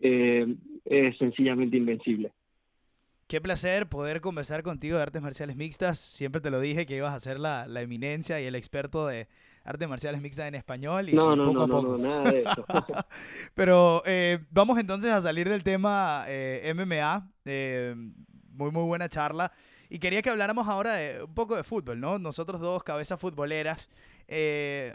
[0.00, 0.46] Eh,
[0.84, 2.32] es sencillamente invencible.
[3.28, 5.98] Qué placer poder conversar contigo de artes marciales mixtas.
[5.98, 9.26] Siempre te lo dije que ibas a ser la, la eminencia y el experto de,
[9.66, 11.98] artes marciales mixtas en español y, no, no, poco no, a poco.
[11.98, 12.64] No, nada de eso.
[13.54, 17.28] Pero eh, vamos entonces a salir del tema eh, MMA.
[17.44, 17.94] Eh,
[18.52, 19.52] muy, muy buena charla.
[19.90, 22.18] Y quería que habláramos ahora de un poco de fútbol, ¿no?
[22.18, 23.88] Nosotros dos, cabezas futboleras.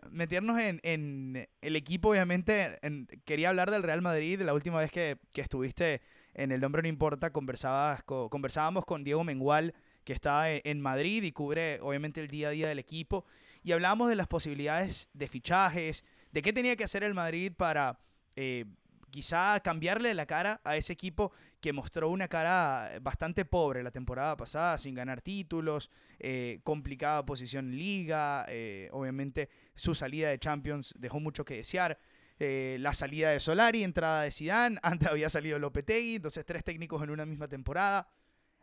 [0.10, 2.80] meternos en, en, el equipo, obviamente.
[3.26, 4.42] quería hablar del Real Madrid.
[4.42, 6.02] La última vez que, que estuviste
[6.34, 11.32] en El Nombre No Importa, conversabas, conversábamos con Diego Mengual, que está en Madrid y
[11.32, 13.26] cubre, obviamente, el día a día del equipo
[13.64, 18.00] y hablábamos de las posibilidades de fichajes, de qué tenía que hacer el Madrid para
[18.36, 18.66] eh,
[19.10, 24.36] quizá cambiarle la cara a ese equipo que mostró una cara bastante pobre la temporada
[24.36, 30.94] pasada, sin ganar títulos, eh, complicada posición en liga, eh, obviamente su salida de Champions
[30.98, 32.00] dejó mucho que desear.
[32.40, 37.12] la salida de Solari, entrada de Zidane, antes había salido Lopetegui, entonces tres técnicos en
[37.12, 38.08] una misma temporada.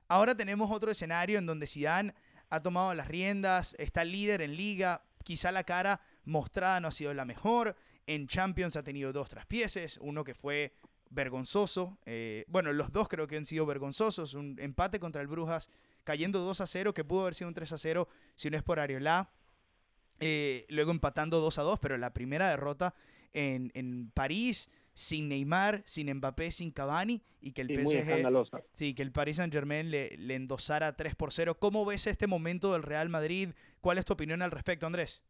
[0.08, 2.12] Ahora tenemos otro escenario en donde Zidane
[2.50, 7.12] ha tomado las riendas, está líder en liga, quizá la cara mostrada no ha sido
[7.14, 10.72] la mejor, en Champions ha tenido dos traspieces, uno que fue
[11.10, 15.70] vergonzoso, eh, bueno, los dos creo que han sido vergonzosos, un empate contra el Brujas
[16.04, 18.62] cayendo 2 a 0, que pudo haber sido un 3 a 0 si no es
[18.62, 19.30] por Ariola,
[20.20, 22.94] eh, luego empatando 2 a 2, pero la primera derrota
[23.34, 29.02] en, en París sin Neymar, sin Mbappé, sin Cavani y que el PSG, sí, que
[29.02, 31.56] el Paris Saint Germain le, le, endosara 3 por 0.
[31.58, 33.50] ¿Cómo ves este momento del Real Madrid?
[33.80, 35.22] ¿Cuál es tu opinión al respecto, Andrés?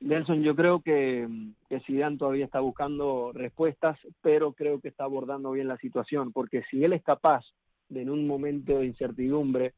[0.00, 1.28] Nelson, yo creo que,
[1.68, 6.62] que Zidane todavía está buscando respuestas, pero creo que está abordando bien la situación, porque
[6.70, 7.44] si él es capaz
[7.88, 9.74] de en un momento de incertidumbre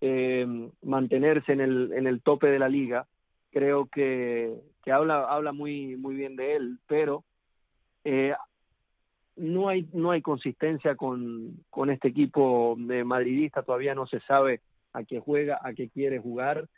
[0.00, 0.46] eh,
[0.82, 3.06] mantenerse en el, en el tope de la liga.
[3.50, 7.24] Creo que, que habla, habla muy, muy bien de él, pero
[8.10, 8.34] eh,
[9.36, 14.62] no hay no hay consistencia con, con este equipo de madridista, todavía no se sabe
[14.94, 16.70] a qué juega, a qué quiere jugar,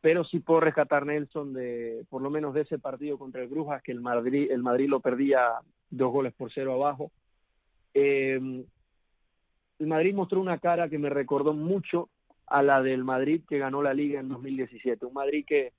[0.00, 3.82] pero sí puedo rescatar Nelson de por lo menos de ese partido contra el Brujas
[3.82, 5.54] que el Madrid el Madrid lo perdía
[5.90, 7.10] dos goles por cero abajo.
[7.92, 8.38] Eh,
[9.80, 12.10] el Madrid mostró una cara que me recordó mucho
[12.46, 15.72] a la del Madrid que ganó la liga en 2017, un Madrid que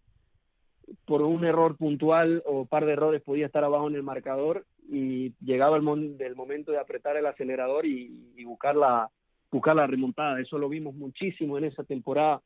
[1.05, 5.33] por un error puntual o par de errores podía estar abajo en el marcador y
[5.41, 9.09] llegaba el, momento de apretar el acelerador y, buscar, la,
[9.51, 10.39] buscar la remontada.
[10.39, 12.41] Eso lo vimos muchísimo en esa temporada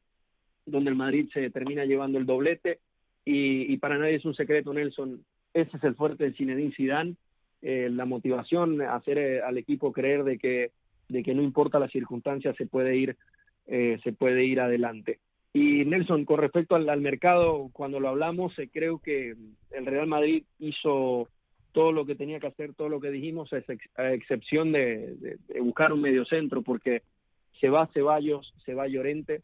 [0.65, 2.79] donde el Madrid se termina llevando el doblete
[3.25, 7.15] y, para nadie es un secreto, Nelson, ese es el fuerte de Zinedine Zidane,
[7.62, 10.71] eh, la motivación, hacer eh, al equipo creer de que,
[11.08, 13.15] de que no importa las circunstancias se puede ir,
[13.67, 15.19] eh, se puede ir adelante.
[15.54, 19.36] Y Nelson, con respecto al, mercado, cuando lo hablamos, eh, creo que
[19.70, 21.30] el Real Madrid hizo
[21.72, 26.02] todo lo que tenía que hacer, todo lo que dijimos, a, excepción de, buscar un
[26.02, 27.04] mediocentro, porque
[27.60, 29.44] se va Ceballos, se va Llorente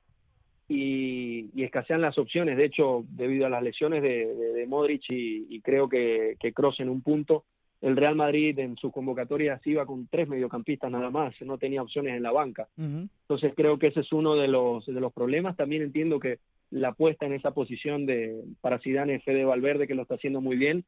[0.68, 2.58] y, escasean las opciones.
[2.58, 7.02] De hecho, debido a las lesiones de, Modric y, creo que, que Kroos en un
[7.02, 7.46] punto,
[7.82, 12.16] el Real Madrid en sus convocatorias iba con tres mediocampistas nada más, no tenía opciones
[12.16, 12.68] en la banca.
[12.78, 15.56] Entonces creo que ese es uno de los, de los problemas.
[15.56, 16.40] También entiendo que
[16.72, 20.42] la puesta en esa posición de para Zidane es Fede Valverde, que lo está haciendo
[20.42, 20.84] muy bien,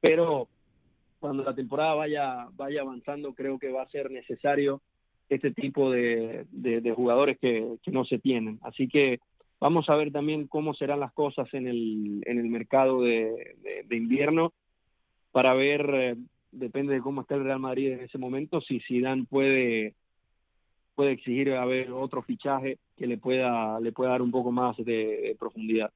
[0.00, 0.48] pero
[1.18, 4.80] cuando la temporada vaya, vaya avanzando, creo que va a ser necesario
[5.28, 8.58] este tipo de, de, jugadores que, que, no se tienen.
[8.62, 9.20] Así que
[9.60, 13.96] vamos a ver también cómo serán las cosas en el, en el mercado de, de
[13.96, 14.52] invierno
[15.32, 16.16] para ver, eh,
[16.52, 19.94] depende de cómo esté el Real Madrid en ese momento, si Zidane puede
[20.94, 24.76] puede exigir a ver otro fichaje que le pueda le pueda dar un poco más
[24.76, 25.90] de, profundidad.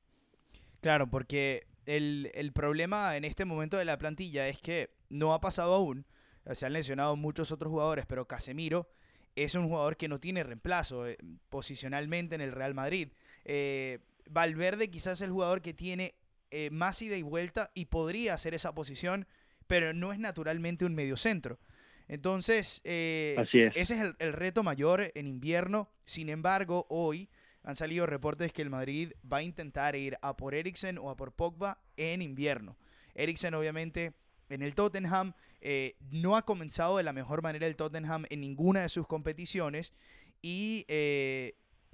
[0.81, 5.41] Claro, porque el, el, problema en este momento de la plantilla es que no ha
[5.41, 6.07] pasado aún,
[6.53, 8.89] se han lesionado muchos otros jugadores, pero Casemiro
[9.37, 11.19] es un jugador que no tiene reemplazo eh,
[11.49, 13.09] posicionalmente en el Real Madrid.
[13.45, 13.99] Eh,
[14.31, 16.15] Valverde quizás es el jugador que tiene
[16.57, 19.27] eh, más ida y vuelta y podría hacer esa posición,
[19.67, 21.59] pero no es naturalmente un mediocentro.
[22.07, 23.35] Entonces, eh,
[23.75, 25.91] ese es el, reto mayor en invierno.
[26.05, 27.29] Sin embargo, hoy
[27.65, 31.17] han salido reportes que el Madrid va a intentar ir a por Eriksen o a
[31.17, 32.77] por Pogba en invierno.
[33.17, 34.13] Eriksen, obviamente,
[34.49, 38.83] en el Tottenham, eh, no ha comenzado de la mejor manera el Tottenham en ninguna
[38.83, 39.93] de sus competiciones.
[40.41, 40.87] Y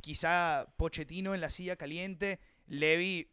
[0.03, 3.31] quizá Pochettino en la silla caliente, Levy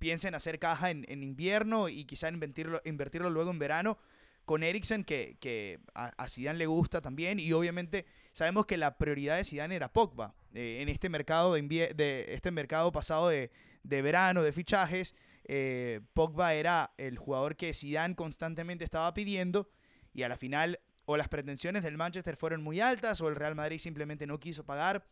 [0.00, 3.98] piensa en hacer caja en, invierno y quizá invertirlo, invertirlo luego en verano
[4.44, 9.44] con Eriksen, que, a, Zidane le gusta también, y obviamente sabemos que la prioridad de
[9.44, 10.34] Zidane era Pogba.
[10.54, 11.62] Eh, en este mercado, de,
[11.94, 13.50] de este mercado pasado de,
[13.84, 19.70] verano, de fichajes, eh, Pogba era el jugador que Zidane constantemente estaba pidiendo,
[20.12, 23.54] y a la final o las pretensiones del Manchester fueron muy altas, o el Real
[23.54, 25.06] Madrid simplemente no quiso pagar,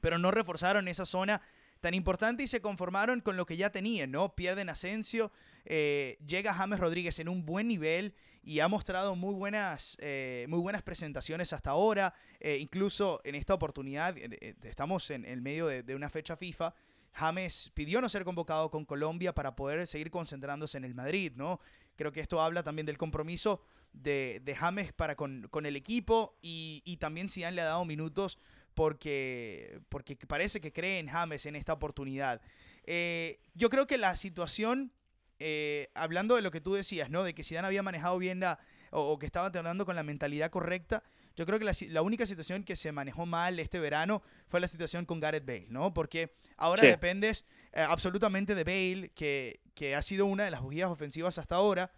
[0.00, 1.42] pero no reforzaron esa zona
[1.80, 4.34] tan importante y se conformaron con lo que ya tenían, ¿no?
[4.34, 5.32] Pierden Asensio,
[5.64, 10.60] eh, llega James Rodríguez en un buen nivel y ha mostrado muy buenas, eh, muy
[10.60, 12.14] buenas presentaciones hasta ahora.
[12.38, 14.16] Eh, incluso en esta oportunidad,
[14.62, 16.74] estamos en el medio de, una fecha FIFA.
[17.12, 21.60] James pidió no ser convocado con Colombia para poder seguir concentrándose en el Madrid, ¿no?
[21.96, 23.60] Creo que esto habla también del compromiso
[23.92, 28.38] de, James para con, el equipo y, y también Zidane le ha dado minutos
[28.74, 32.40] porque, porque parece que cree en James en esta oportunidad.
[32.84, 34.92] Eh, yo creo que la situación,
[35.38, 37.22] eh, hablando de lo que tú decías, ¿no?
[37.22, 38.58] De que Zidane había manejado bien la,
[38.90, 41.02] o, que estaba teniendo con la mentalidad correcta,
[41.36, 45.06] yo creo que la, única situación que se manejó mal este verano fue la situación
[45.06, 45.94] con Gareth Bale, ¿no?
[45.94, 50.90] Porque ahora dependes eh, absolutamente de Bale, que, que, ha sido una de las bujías
[50.90, 51.92] ofensivas hasta ahora,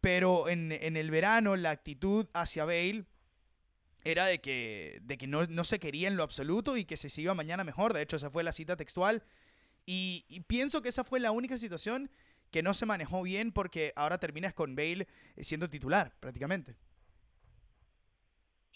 [0.00, 3.04] pero en, en el verano la actitud hacia Bale
[4.04, 7.34] era de que, de que no, se quería en lo absoluto y que se siga
[7.34, 7.92] mañana mejor.
[7.92, 9.22] De hecho, esa fue la cita textual.
[9.86, 12.10] Y, pienso que esa fue la única situación
[12.50, 16.74] que no se manejó bien porque ahora terminas con Bale eh, siendo titular prácticamente.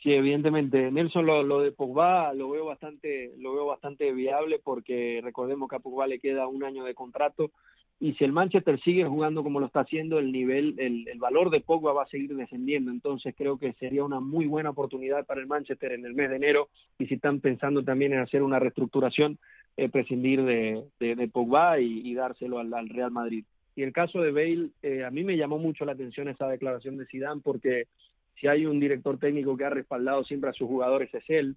[0.03, 0.91] Sí, evidentemente.
[0.91, 5.77] Nelson, lo, lo, de Pogba lo veo bastante, lo veo bastante viable porque recordemos que
[5.77, 7.53] a Pogba le queda un año de contrato
[8.01, 11.61] y si el Manchester sigue jugando como lo está haciendo, el nivel, el, valor de
[11.61, 12.91] Pogba va a seguir descendiendo.
[12.91, 16.37] Entonces creo que sería una muy buena oportunidad para el Manchester en el mes de
[16.37, 16.69] enero
[16.99, 19.39] y si están pensando también en hacer una reestructuración,
[19.77, 23.45] eh, prescindir de, de, Pogba y, dárselo al, Real Madrid.
[23.77, 26.97] Y el caso de Bale, eh, a mí me llamó mucho la atención esa declaración
[26.97, 27.85] de Zidane porque
[28.41, 31.57] si hay un director técnico que ha respaldado siempre a sus jugadores es él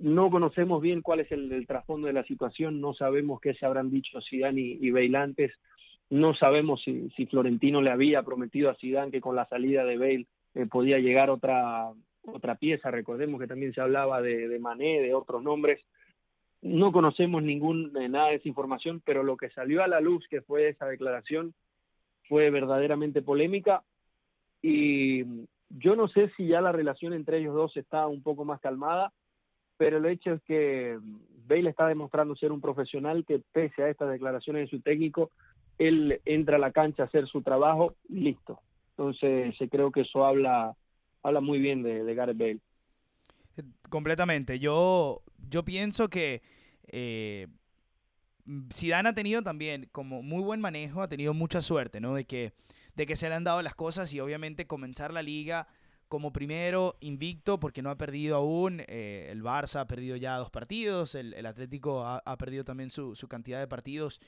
[0.00, 3.90] no conocemos bien cuál es el, trasfondo de la situación, no sabemos qué se habrán
[3.90, 5.52] dicho Zidane y, y Bale antes,
[6.08, 10.26] no sabemos si, Florentino le había prometido a Zidane que con la salida de Bale
[10.54, 11.90] eh, podía llegar otra
[12.22, 15.80] otra pieza, recordemos que también se hablaba de, de Mané, de otros nombres,
[16.62, 20.42] no conocemos ningún nada de esa información, pero lo que salió a la luz que
[20.42, 21.54] fue esa declaración
[22.28, 23.82] fue verdaderamente polémica.
[24.60, 25.24] Y
[25.70, 29.12] yo no sé si ya la relación entre ellos dos está un poco más calmada,
[29.80, 30.98] pero el hecho es que
[31.48, 35.30] Bale está demostrando ser un profesional que pese a estas declaraciones de su técnico,
[35.78, 38.60] él entra a la cancha a hacer su trabajo listo.
[38.90, 40.76] Entonces, creo que eso habla
[41.22, 42.58] habla muy bien de, Gareth Bale.
[43.88, 44.58] Completamente.
[44.58, 46.42] Yo, yo pienso que
[46.88, 47.46] eh,
[48.92, 52.16] ha tenido también como muy buen manejo, ha tenido mucha suerte, ¿no?
[52.16, 52.52] De que,
[52.96, 55.68] de que se le han dado las cosas y obviamente comenzar la liga
[56.10, 58.82] como primero invicto porque no ha perdido aún.
[58.88, 63.60] Eh, el Barça ha perdido ya dos partidos, el, Atlético ha, perdido también su, cantidad
[63.60, 64.20] de partidos.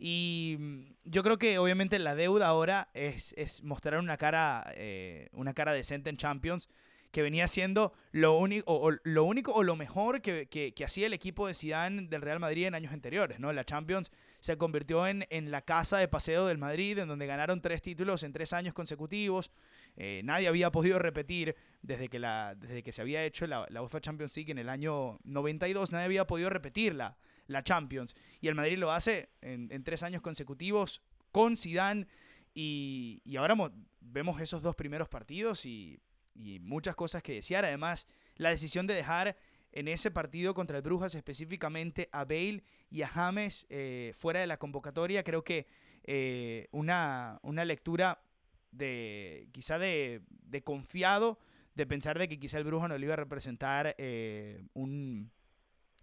[0.00, 5.28] Y mm, yo creo que obviamente la deuda ahora es, es mostrar una cara, eh,
[5.32, 6.68] una cara decente en Champions
[7.12, 11.12] que venía siendo lo, único o, lo único o lo mejor que, que, hacía el
[11.12, 13.52] equipo de Zidane del Real Madrid en años anteriores, ¿no?
[13.52, 14.10] La Champions
[14.40, 18.24] se convirtió en, en la casa de paseo del Madrid, en donde ganaron tres títulos
[18.24, 19.52] en tres años consecutivos.
[20.00, 23.82] Eh, nadie había podido repetir desde que, la, desde que se había hecho la, la
[23.82, 28.14] UEFA Champions League en el año 92, nadie había podido repetirla, la Champions.
[28.40, 32.06] Y el Madrid lo hace en, tres años consecutivos con Zidane.
[32.54, 33.54] Y, y ahora
[34.00, 36.00] vemos esos dos primeros partidos y
[36.38, 37.64] y muchas cosas que desear.
[37.64, 39.36] Además, la decisión de dejar
[39.72, 44.46] en ese partido contra el Brujas específicamente a Bale y a James eh, fuera de
[44.46, 45.66] la convocatoria, creo que
[46.04, 48.22] eh, una, una, lectura
[48.70, 51.38] de quizá de, de, confiado,
[51.74, 55.30] de pensar de que quizá el Bruja no le iba a representar eh, un,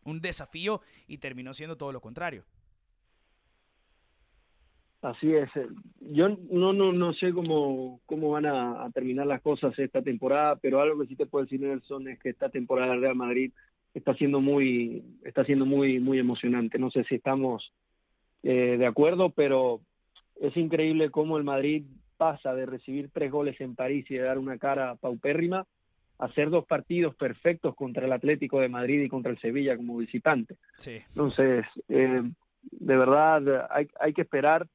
[0.03, 2.43] un desafío y terminó siendo todo lo contrario.
[5.05, 5.55] Así es.
[5.55, 5.67] Eh,
[5.99, 10.81] yo no no no sé cómo cómo van a, terminar las cosas esta temporada, pero
[10.81, 13.51] algo que sí te puedo decir Nelson es que esta temporada del Real Madrid
[13.93, 16.79] está siendo muy está siendo muy muy emocionante.
[16.79, 17.71] No sé si estamos
[18.41, 19.81] eh, de acuerdo, pero
[20.41, 21.85] es increíble cómo el Madrid
[22.17, 25.65] pasa de recibir tres goles en París y de dar una cara paupérrima
[26.17, 29.97] a hacer dos partidos perfectos contra el Atlético de Madrid y contra el Sevilla como
[29.97, 30.55] visitante.
[30.77, 31.01] Sí.
[31.09, 32.23] Entonces, eh,
[32.71, 34.67] de verdad hay, hay que esperar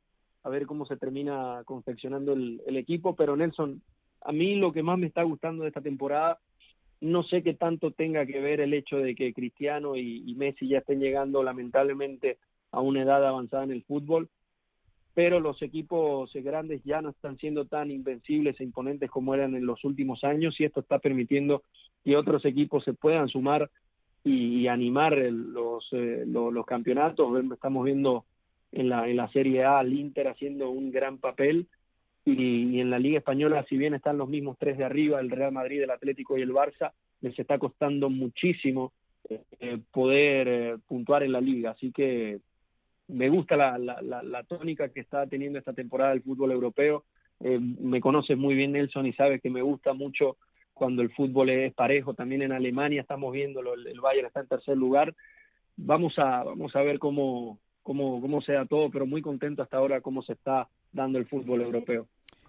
[0.42, 3.82] a ver cómo se termina confeccionando el, equipo, pero Nelson,
[4.22, 6.38] a mí lo que más me está gustando de esta temporada,
[7.00, 10.78] no sé qué tanto tenga que ver el hecho de que Cristiano y, Messi ya
[10.78, 12.38] estén llegando lamentablemente
[12.72, 14.28] a una edad avanzada en el fútbol,
[15.14, 19.66] pero los equipos grandes ya no están siendo tan invencibles e imponentes como eran en
[19.66, 21.62] los últimos años y esto está permitiendo
[22.04, 23.70] que otros equipos se puedan sumar
[24.22, 27.32] y, animar los, eh, los, los, campeonatos.
[27.52, 28.24] Estamos viendo
[28.72, 31.66] en la, en la Serie A, al Inter haciendo un gran papel
[32.24, 35.52] y, en la Liga Española, si bien están los mismos tres de arriba, el Real
[35.52, 38.92] Madrid, el Atlético y el Barça, les está costando muchísimo
[39.28, 41.70] eh, poder eh, puntuar en la liga.
[41.70, 42.40] Así que
[43.12, 47.04] me gusta la, la, la, tónica que está teniendo esta temporada el fútbol europeo.
[47.40, 50.36] Eh, me conoces muy bien Nelson y sabes que me gusta mucho
[50.74, 52.14] cuando el fútbol es parejo.
[52.14, 55.14] También en Alemania estamos viéndolo, el, el Bayern está en tercer lugar.
[55.76, 60.00] Vamos a, vamos a ver cómo, cómo, cómo sea todo, pero muy contento hasta ahora
[60.00, 62.06] cómo se está dando el fútbol europeo.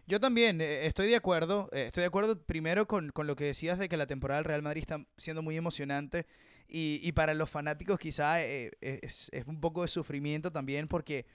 [0.07, 1.69] Yo también eh, estoy de acuerdo.
[1.71, 4.45] Eh, estoy de acuerdo primero con, con, lo que decías de que la temporada del
[4.45, 6.25] Real Madrid está siendo muy emocionante.
[6.73, 11.25] Y, y para los fanáticos quizá eh, es, es, un poco de sufrimiento también porque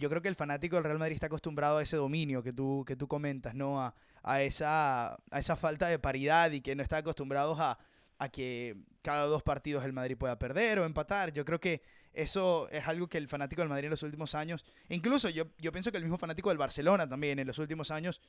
[0.00, 2.84] yo creo que el fanático del Real Madrid está acostumbrado a ese dominio que tú,
[2.84, 3.80] que tú comentas, ¿no?
[3.80, 7.78] A, a, esa, a esa falta de paridad y que no está acostumbrados a,
[8.18, 11.32] a que cada dos partidos el Madrid pueda perder o empatar.
[11.32, 14.64] Yo creo que eso es algo que el fanático del Madrid en los últimos años,
[14.88, 18.20] incluso yo, yo pienso que el mismo fanático del Barcelona también en los últimos años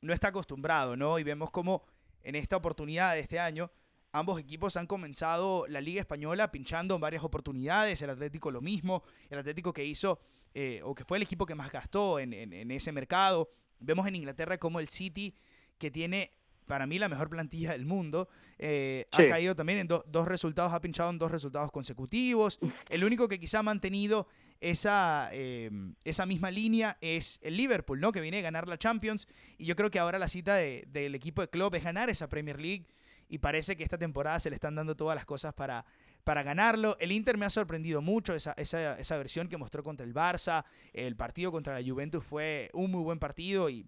[0.00, 1.18] no está acostumbrado, ¿no?
[1.18, 1.82] Y vemos como
[2.22, 3.70] en esta oportunidad de este año
[4.12, 9.02] ambos equipos han comenzado la Liga Española pinchando en varias oportunidades, el Atlético lo mismo,
[9.30, 10.20] el Atlético que hizo,
[10.54, 13.50] eh, o que fue el equipo que más gastó en, en ese mercado.
[13.80, 15.34] Vemos en Inglaterra como el City,
[15.78, 16.32] que tiene
[16.68, 18.28] para mí la mejor plantilla del mundo.
[18.58, 22.60] Eh, ha caído también en dos resultados, ha pinchado en dos resultados consecutivos.
[22.88, 24.28] El único que quizá ha mantenido
[24.60, 25.70] esa, eh,
[26.04, 28.12] esa misma línea es el Liverpool, ¿no?
[28.12, 29.26] Que viene a ganar la Champions.
[29.56, 32.60] Y yo creo que ahora la cita del equipo de Klopp es ganar esa Premier
[32.60, 32.86] League.
[33.28, 35.84] Y parece que esta temporada se le están dando todas las cosas para,
[36.24, 36.96] para ganarlo.
[36.98, 40.64] El Inter me ha sorprendido mucho esa, esa, esa versión que mostró contra el Barça.
[40.92, 43.86] El partido contra la Juventus fue un muy buen partido y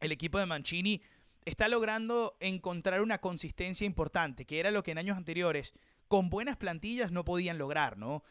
[0.00, 1.02] el equipo de Mancini
[1.44, 5.74] está logrando encontrar una consistencia importante, que era lo que en años anteriores
[6.08, 8.22] con buenas plantillas no podían lograr, ¿no?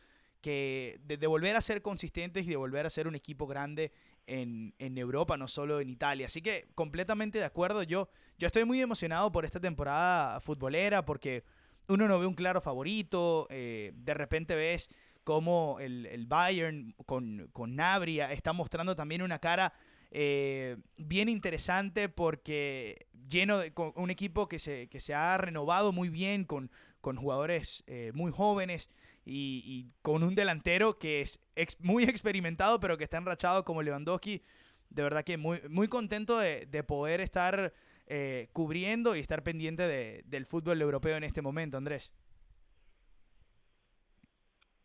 [0.41, 3.91] Que de, volver a ser consistentes y de volver a ser un equipo grande
[4.25, 6.25] en, en, Europa, no solo en Italia.
[6.25, 7.83] Así que completamente de acuerdo.
[7.83, 11.43] Yo, yo estoy muy emocionado por esta temporada futbolera porque
[11.87, 13.47] uno no ve un claro favorito.
[13.49, 14.89] Eh, de repente ves
[15.23, 19.73] cómo el, el Bayern con, con Nabria está mostrando también una cara
[20.13, 26.09] eh, bien interesante porque lleno de un equipo que se, que se ha renovado muy
[26.09, 26.69] bien con,
[26.99, 28.89] con jugadores eh, muy jóvenes
[29.25, 31.39] y, con un delantero que es
[31.79, 34.41] muy experimentado pero que está enrachado como Lewandowski.
[34.89, 37.73] De verdad que muy, muy contento de, poder estar
[38.07, 42.11] eh, cubriendo y estar pendiente de, del fútbol europeo en este momento, Andrés.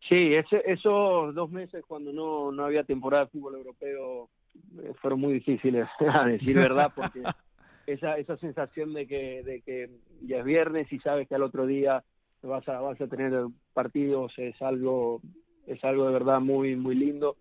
[0.09, 4.31] Sí, ese, esos dos meses cuando no, no había temporada de fútbol europeo
[4.81, 7.23] eh, fueron muy difíciles, a decir verdad, porque
[7.87, 9.91] esa, esa sensación de que, de que
[10.23, 12.05] ya es viernes y sabes que al otro día
[12.43, 13.33] vas a, vas a tener
[13.77, 15.21] partidos es algo,
[15.67, 17.37] es algo de verdad muy, muy lindo,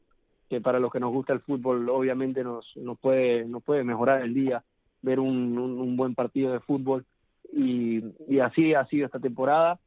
[0.50, 4.22] que para los que nos gusta el fútbol obviamente nos, nos, puede, nos puede mejorar
[4.22, 4.62] el día,
[5.02, 7.06] ver un, un, buen partido de fútbol.
[7.54, 9.80] Y, y así ha sido esta temporada.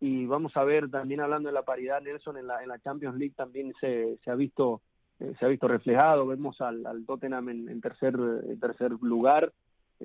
[0.00, 3.18] Y vamos a ver también hablando de la paridad Nelson en la, en la Champions
[3.18, 4.80] League también se, se ha visto
[5.20, 9.52] eh, se ha visto reflejado, vemos al, al Tottenham en, tercer, en tercer lugar,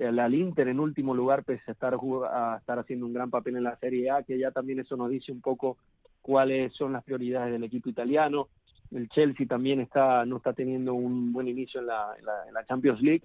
[0.01, 3.63] al, Inter en último lugar, pese a estar, a estar haciendo un gran papel en
[3.63, 5.77] la Serie A, que ya también eso nos dice un poco
[6.21, 8.47] cuáles son las prioridades del equipo italiano.
[8.91, 13.01] El Chelsea también está no está teniendo un buen inicio en la, en la, Champions
[13.01, 13.23] League.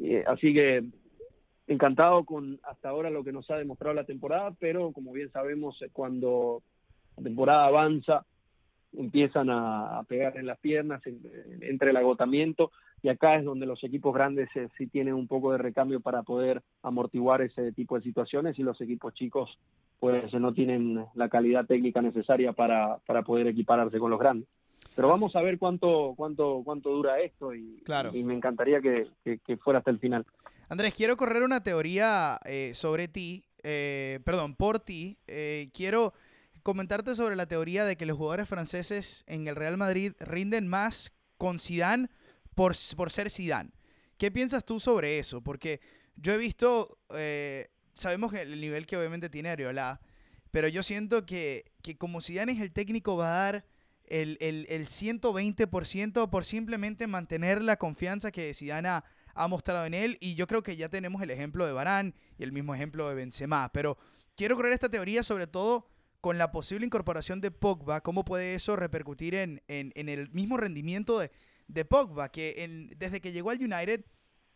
[0.00, 0.84] Eh, así que
[1.66, 5.80] encantado con hasta ahora lo que nos ha demostrado la temporada, pero como bien sabemos,
[5.82, 6.62] eh, cuando
[7.16, 8.24] la temporada avanza,
[8.96, 11.02] empiezan a, pegar en las piernas,
[11.60, 12.70] entre el agotamiento,
[13.02, 16.22] y acá es donde los equipos grandes eh, sí tienen un poco de recambio para
[16.22, 19.58] poder amortiguar ese tipo de situaciones y los equipos chicos
[20.00, 24.48] pues no tienen la calidad técnica necesaria para, para poder equipararse con los grandes.
[24.94, 28.10] Pero vamos a ver cuánto cuánto cuánto dura esto y, claro.
[28.12, 29.08] y me encantaría que,
[29.58, 30.24] fuera hasta el final.
[30.68, 35.18] Andrés, quiero correr una teoría eh, sobre ti, eh, perdón, por ti.
[35.72, 36.12] quiero
[36.68, 41.14] comentarte sobre la teoría de que los jugadores franceses en el Real Madrid rinden más
[41.38, 42.10] con Zidane
[42.54, 43.70] por, por ser Zidane.
[44.18, 45.40] ¿Qué piensas tú sobre eso?
[45.40, 45.80] Porque
[46.16, 50.02] yo he visto, eh, sabemos el nivel que obviamente tiene Ariola,
[50.50, 53.64] pero yo siento que, que como Zidane es el técnico va a dar
[54.04, 59.04] el, el, el 120% por simplemente mantener la confianza que Zidane ha,
[59.34, 62.42] ha, mostrado en él y yo creo que ya tenemos el ejemplo de Barán y
[62.42, 63.96] el mismo ejemplo de Benzema, pero
[64.36, 65.88] quiero correr esta teoría sobre todo
[66.20, 71.84] con la posible incorporación de Pogba, ¿cómo puede eso repercutir en, el mismo rendimiento de,
[71.84, 74.04] Pogba, que desde que llegó al United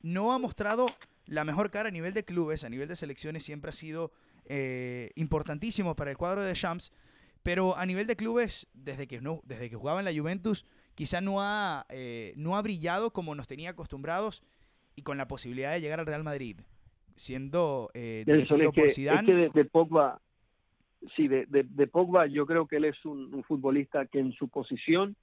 [0.01, 0.87] no ha mostrado
[1.27, 4.13] la mejor cara a nivel de clubes, a nivel de selecciones siempre ha sido
[4.47, 6.93] eh, importantísimo para el cuadro de Shams,
[7.45, 11.21] pero a nivel de clubes, desde que, no, desde que jugaba en la Juventus, quizá
[11.21, 14.43] no ha, eh, no ha brillado como nos tenía acostumbrados
[14.97, 16.61] y con la posibilidad de llegar al Real Madrid,
[17.15, 19.51] siendo eh, dirigido por Zidane.
[19.51, 20.21] de Pogba
[21.17, 25.17] sí, de, de, Pogba yo creo que él es un, futbolista que en su posición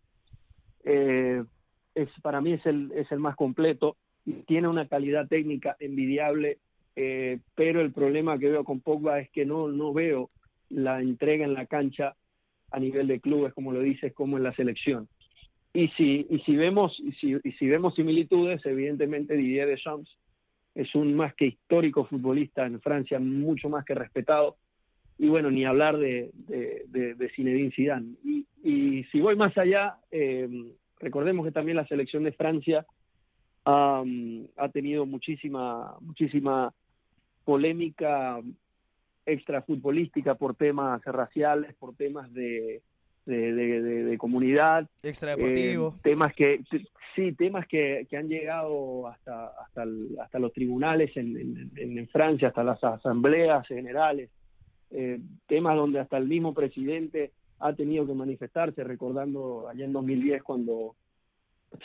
[0.84, 1.44] eh,
[1.96, 6.58] es para mí es el, es el más completo y tiene una calidad técnica envidiable,
[6.96, 10.30] eh, pero el problema que veo con Pogba es que no, no veo
[10.70, 12.16] la entrega en la cancha
[12.72, 15.08] a nivel de clubes, como lo dices, como en la selección.
[15.74, 20.10] Y si, y si vemos, y si, y si vemos similitudes, evidentemente Didier Deschamps
[20.76, 24.58] es un más que histórico futbolista en Francia, mucho más que respetado,
[25.20, 28.15] y bueno, ni hablar de, de, de, Zinedine Zidane.
[28.24, 30.47] Y, y, si voy más allá, eh,
[30.97, 32.86] recordemos que también la selección de Francia
[33.65, 36.74] ha tenido muchísima, muchísima
[37.43, 38.39] polémica
[39.28, 42.82] extrafutbolística por temas raciales, por temas de,
[43.26, 44.89] de, comunidad.
[45.03, 45.95] Extradeportivo.
[45.97, 46.63] Eh, temas que,
[47.15, 49.84] sí, temas que, que han llegado hasta, hasta,
[50.24, 54.32] hasta los tribunales en, en, en Francia, hasta las asambleas generales
[54.92, 60.44] eh, temas donde hasta el mismo presidente ha tenido que manifestarse, recordando allá en 2010
[60.44, 60.96] cuando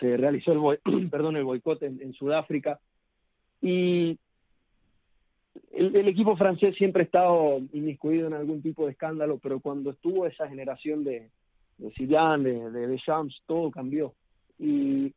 [0.00, 2.78] se realizó el, perdón, el boicot en, Sudáfrica.
[3.60, 4.18] Y
[5.72, 10.26] el, equipo francés siempre ha estado inmiscuido en algún tipo de escándalo, pero cuando estuvo
[10.26, 11.30] esa generación de,
[11.78, 14.14] de Zidane, de, de Deschamps, todo cambió.
[14.58, 15.12] Y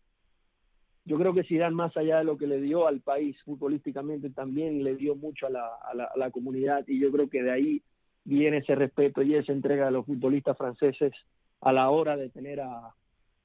[1.07, 4.83] yo creo que Zidane más allá de lo que le dio al país futbolísticamente también
[4.83, 7.81] le dio mucho a la, a la, comunidad y yo creo que de ahí
[8.25, 11.13] viene ese respeto y esa entrega de los futbolistas franceses
[11.61, 12.93] a la hora de tener a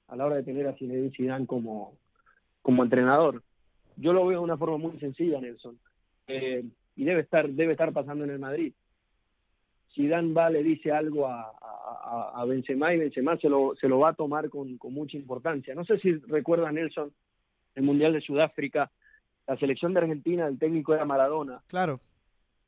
[0.08, 1.96] a la hora de tener a Zinedine Zidane como
[2.62, 3.44] como entrenador.
[3.96, 5.78] Yo lo veo de una forma muy sencilla Nelson.
[6.26, 6.64] Eh,
[6.96, 8.72] y debe estar debe estar pasando en el Madrid.
[9.94, 14.00] Zidane va, le dice algo a, a, a Benzema y Benzema se lo, se lo
[14.00, 15.76] va a tomar con, con mucha importancia.
[15.76, 17.12] No sé si recuerda Nelson,
[17.74, 18.90] el Mundial de Sudáfrica,
[19.46, 21.62] la selección de Argentina, el técnico era Maradona.
[21.66, 22.00] Claro.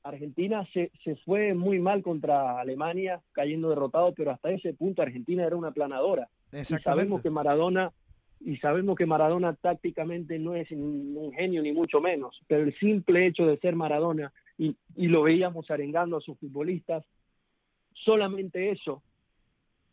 [0.02, 5.44] Argentina se, se fue muy mal contra Alemania, cayendo derrotado, pero hasta ese punto Argentina
[5.44, 6.28] era una planadora.
[6.52, 7.92] Y sabemos que Maradona
[8.40, 13.26] y sabemos que Maradona tácticamente no es un, genio ni mucho menos, pero el simple
[13.26, 17.04] hecho de ser Maradona y, y lo veíamos arengando a sus futbolistas,
[17.94, 19.02] solamente eso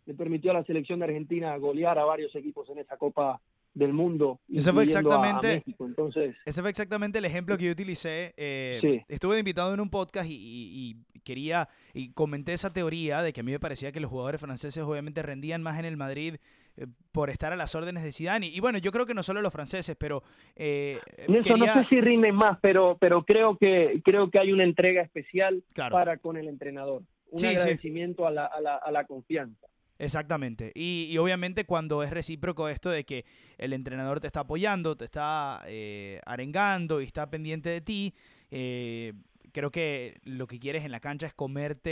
[0.05, 3.39] le permitió a la selección de Argentina golear a varios equipos en esa Copa
[3.73, 4.39] del mundo.
[4.51, 8.33] Ese fue exactamente, Entonces, ese fue exactamente el ejemplo que yo utilicé.
[8.37, 13.43] Eh, estuve invitado en un podcast y, quería y comenté esa teoría de que a
[13.43, 16.37] mí me parecía que los jugadores franceses obviamente rendían más en el Madrid
[16.77, 18.47] eh, por estar a las órdenes de Zidane.
[18.47, 20.23] Y, bueno, yo creo que no solo los franceses, pero
[20.55, 20.97] eh,
[21.27, 25.63] no sé si rinden más, pero pero creo que creo que hay una entrega especial
[25.75, 29.67] para con el entrenador, un agradecimiento a, la, a, la, a la confianza.
[30.01, 30.71] Exactamente.
[30.73, 33.23] Y, obviamente cuando es recíproco esto de que
[33.59, 38.15] el entrenador te está apoyando, te está eh, arengando y está pendiente de ti,
[38.49, 39.13] eh,
[39.51, 41.91] creo que lo que quieres en la cancha es comerte,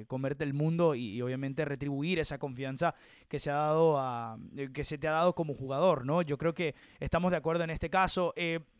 [0.00, 2.96] eh, comerte el mundo y, obviamente retribuir esa confianza
[3.28, 4.36] que se ha dado a,
[4.74, 6.22] que se te ha dado como jugador, ¿no?
[6.22, 8.34] Yo creo que estamos de acuerdo en este caso.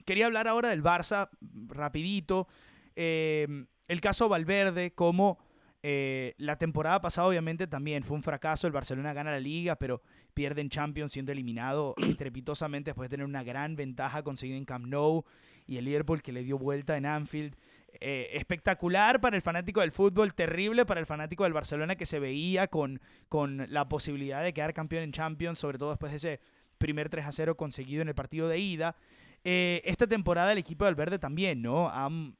[0.04, 1.28] quería hablar ahora del Barça
[1.68, 2.48] rapidito.
[2.96, 5.38] el caso Valverde, como
[5.82, 10.02] eh, la temporada pasada obviamente también fue un fracaso, el Barcelona gana la liga, pero
[10.34, 14.86] pierde en Champions siendo eliminado estrepitosamente después de tener una gran ventaja conseguida en Camp
[14.86, 15.24] Nou
[15.66, 17.54] y el Liverpool que le dio vuelta en Anfield.
[18.00, 22.18] Eh, espectacular para el fanático del fútbol, terrible para el fanático del Barcelona que se
[22.18, 26.40] veía con, con la posibilidad de quedar campeón en Champions, sobre todo después de ese
[26.76, 28.96] primer 3 a 0 conseguido en el partido de ida.
[29.44, 31.88] Eh, esta temporada el equipo del Verde también, ¿no?
[31.88, 32.36] Han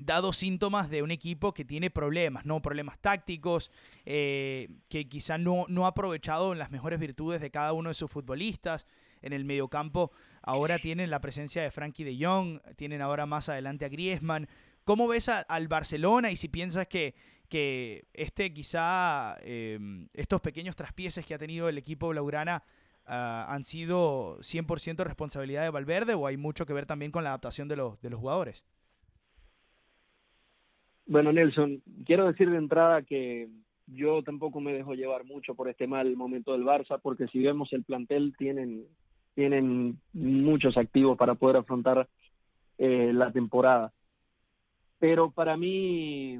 [0.00, 2.62] dado síntomas de un equipo que tiene problemas, ¿no?
[2.62, 3.70] Problemas tácticos,
[4.06, 8.10] eh, que quizá no, no ha aprovechado las mejores virtudes de cada uno de sus
[8.10, 8.86] futbolistas.
[9.22, 13.84] En el mediocampo ahora tienen la presencia de Frankie de Jong, tienen ahora más adelante
[13.84, 14.48] a Griezmann.
[14.84, 17.14] ¿Cómo ves al Barcelona y si piensas que,
[17.50, 22.64] que este quizá em, estos pequeños traspieces que ha tenido el equipo blaugrana
[23.04, 27.30] ah, han sido 100% responsabilidad de Valverde o hay mucho que ver también con la
[27.30, 28.64] adaptación de de los jugadores?
[31.10, 33.48] Bueno, Nelson, quiero decir de entrada que
[33.88, 37.72] yo tampoco me dejo llevar mucho por este mal momento del Barça, porque si vemos
[37.72, 38.84] el plantel, tienen,
[39.34, 42.08] tienen muchos activos para poder afrontar
[42.78, 43.92] eh, la temporada.
[45.00, 46.38] Pero para mí,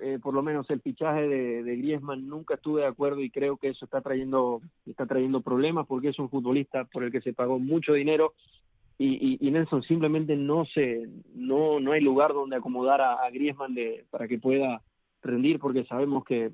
[0.00, 3.56] eh, por lo menos el fichaje de, de, Griezmann nunca estuve de acuerdo y creo
[3.56, 7.32] que eso está trayendo, está trayendo problemas porque es un futbolista por el que se
[7.32, 8.34] pagó mucho dinero
[8.98, 14.28] y, Nelson simplemente no se no no hay lugar donde acomodar a, Griezmann de, para
[14.28, 14.82] que pueda
[15.22, 16.52] rendir porque sabemos que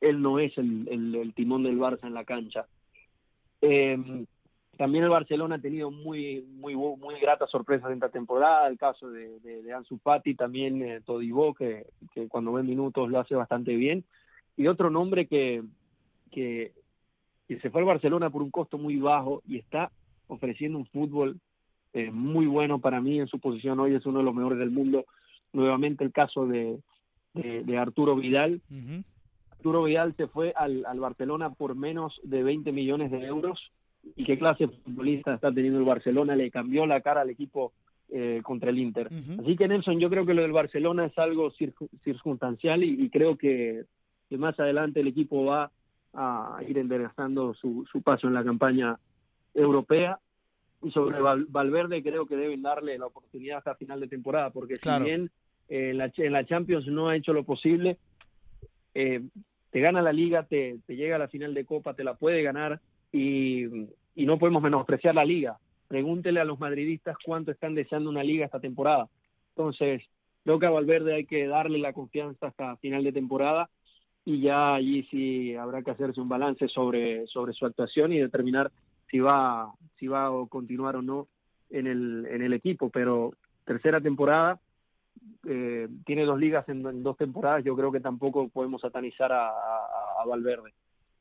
[0.00, 2.66] él no es el, el, timón del Barça en la cancha.
[3.60, 4.24] Eh,
[4.76, 9.10] también el Barcelona ha tenido muy muy muy gratas sorpresas en esta temporada el caso
[9.10, 13.76] de, de, Ansu Fati también eh, Todibó que, que cuando ve minutos lo hace bastante
[13.76, 14.04] bien.
[14.56, 15.62] Y otro nombre que,
[16.30, 16.72] que
[17.48, 19.90] que se fue al Barcelona por un costo muy bajo y está
[20.26, 21.38] ofreciendo un fútbol
[21.92, 24.70] eh, muy bueno para mí en su posición hoy, es uno de los mejores del
[24.70, 25.04] mundo.
[25.52, 26.78] Nuevamente el caso de,
[27.34, 28.62] de, Arturo Vidal.
[29.50, 33.70] Arturo Vidal se fue al, al Barcelona por menos de 20 millones de euros.
[34.16, 36.34] ¿Y qué clase de futbolista está teniendo el Barcelona?
[36.34, 37.72] Le cambió la cara al equipo
[38.14, 39.08] eh, contra el Inter.
[39.40, 41.50] Así que Nelson, yo creo que lo del Barcelona es algo
[42.04, 43.84] circunstancial y, creo que,
[44.28, 45.70] que, más adelante el equipo va
[46.12, 48.98] a ir enderezando su, su paso en la campaña
[49.54, 50.18] europea
[50.82, 55.02] y sobre Valverde creo que deben darle la oportunidad hasta final de temporada, porque si
[55.02, 55.30] bien
[55.68, 57.98] eh, en, la, en la Champions no ha hecho lo posible,
[58.94, 59.22] eh,
[59.70, 62.42] te gana la liga, te, te llega a la final de Copa, te la puede
[62.42, 62.80] ganar
[63.12, 63.64] y,
[64.14, 65.58] y no podemos menospreciar la liga.
[65.88, 69.08] Pregúntele a los madridistas cuánto están deseando una liga esta temporada.
[69.50, 70.02] Entonces,
[70.44, 73.70] creo que a Valverde hay que darle la confianza hasta final de temporada
[74.24, 78.70] y ya allí sí habrá que hacerse un balance sobre, sobre su actuación y determinar
[79.12, 81.28] si va, si va a continuar o no
[81.70, 83.34] en el, en el equipo, pero
[83.64, 84.58] tercera temporada,
[85.46, 90.24] eh, tiene dos ligas en, dos temporadas, yo creo que tampoco podemos satanizar a, a,
[90.26, 90.72] Valverde.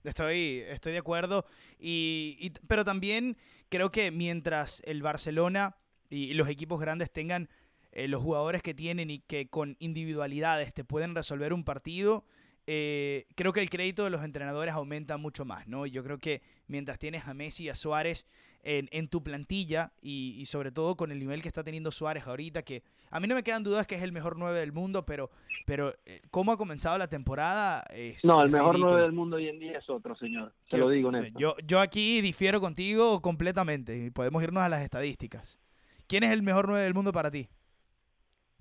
[0.04, 1.46] Estoy, estoy de acuerdo,
[1.78, 3.36] y, pero también
[3.70, 5.76] creo que mientras el Barcelona
[6.10, 7.50] y los equipos grandes tengan
[7.92, 12.24] eh, los jugadores que tienen y que con individualidades te pueden resolver un partido,
[12.68, 15.86] eh, creo que el crédito de los entrenadores aumenta mucho más, ¿no?
[15.86, 18.26] Yo creo que mientras tienes a Messi y a Suárez,
[18.64, 22.28] en, en tu plantilla y, y sobre todo con el nivel que está teniendo Suárez
[22.28, 25.04] ahorita, que a mí no me quedan dudas que es el mejor 9 del mundo,
[25.04, 25.32] pero,
[25.66, 28.24] pero eh, cómo ha comenzado la temporada es...
[28.24, 28.92] No, el es mejor ridículo.
[28.92, 30.54] 9 del mundo hoy en día es otro, señor.
[30.66, 31.42] Se Que- lo digo, Nelson.
[31.42, 35.60] Yo, yo aquí difiero contigo completamente y podemos irnos a las estadísticas.
[36.08, 37.50] ¿Quién es el mejor 9 del mundo para ti?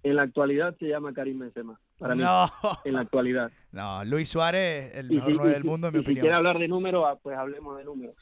[0.02, 1.78] En la actualidad se llama Karim Benzema.
[2.00, 2.50] Para mí, no,
[2.84, 3.52] en la actualidad.
[3.72, 6.22] no, Luis Suárez, el mejor si, 9 y del mundo, en mi y si opinión.
[6.22, 8.16] quiere hablar de números, ah, pues hablemos de números.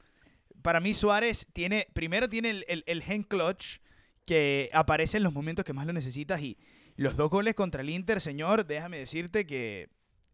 [0.62, 3.78] Para mí Suárez tiene, primero tiene el, el, el hand clutch
[4.26, 6.58] que aparece en los momentos que más lo necesitas y
[6.96, 9.88] los dos goles contra el Inter, señor, déjame decirte que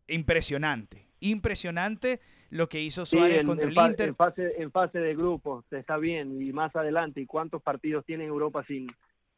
[0.09, 2.21] impresionante, impresionante
[2.51, 4.09] lo que hizo Sí, Suárez en, contra en el Inter.
[4.09, 7.21] en fase, en fase de grupos está bien y más adelante.
[7.21, 8.87] ¿Y cuántos partidos tiene Europa sin,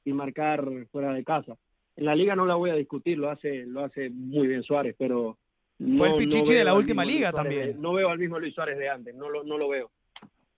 [0.04, 1.56] sin marcar fuera de casa?
[1.96, 4.94] En la liga no la voy a discutir, lo hace lo hace muy bien Suárez,
[4.98, 5.38] pero
[5.78, 7.80] no- Fue el no Pichichi de la última liga Suárez también.
[7.82, 9.90] no veo al mismo Luis Suárez de antes, no lo, no lo veo.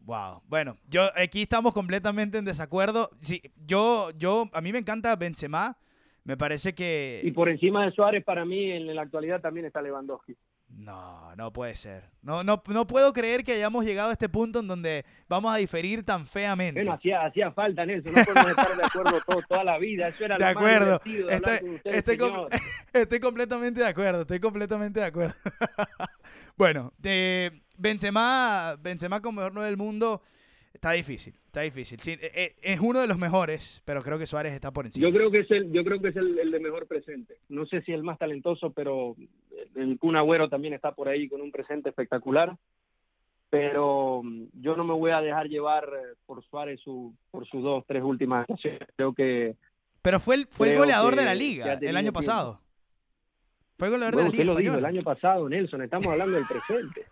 [0.01, 0.43] Wow.
[0.49, 3.11] Bueno, yo aquí estamos completamente en desacuerdo.
[3.21, 5.77] Sí, yo, yo, a mí me encanta Benzema.
[6.25, 9.81] Me parece Y que por encima de Suárez, para mí, en la actualidad también está
[9.81, 10.35] Lewandowski.
[10.71, 12.05] No, no puede ser.
[12.23, 15.57] No, no, no puedo creer que hayamos llegado a este punto en donde vamos a
[15.57, 16.81] diferir tan feamente.
[16.81, 20.25] Bueno, hacía, hacía falta, Nelson, no podemos estar de acuerdo todo, toda la vida, eso
[20.25, 21.01] era De lo más acuerdo.
[21.05, 22.51] divertido de Estoy- con usted, estoy com- señor.
[22.93, 25.35] Estoy completamente de acuerdo, estoy completamente de acuerdo.
[26.57, 30.23] bueno, eh, Benzema, Benzema como mejor 9 del mundo
[30.73, 31.99] está difícil, está difícil.
[32.01, 35.09] Sí, eh, eh, es uno de los mejores, pero creo que Suárez está por encima.
[35.09, 37.39] Yo creo que es el, yo creo que es el, el de mejor presente.
[37.49, 39.17] No sé si el más talentoso, pero
[39.77, 42.57] el Kun Agüero también está por ahí con un presente espectacular.
[43.51, 47.63] Pero mm, yo no me voy a dejar llevar eh, por Suárez su, por sus
[47.63, 48.47] dos, tres últimas.
[48.97, 49.57] Creo que
[50.03, 52.19] Pero fue el, fue el goleador de que- la que ha liga el año tiempo.
[52.21, 52.61] pasado.
[53.79, 55.83] Fue el goleador de la usted liga lo dijo el año pasado, Nelson.
[55.83, 57.07] Estamos hablando del presente.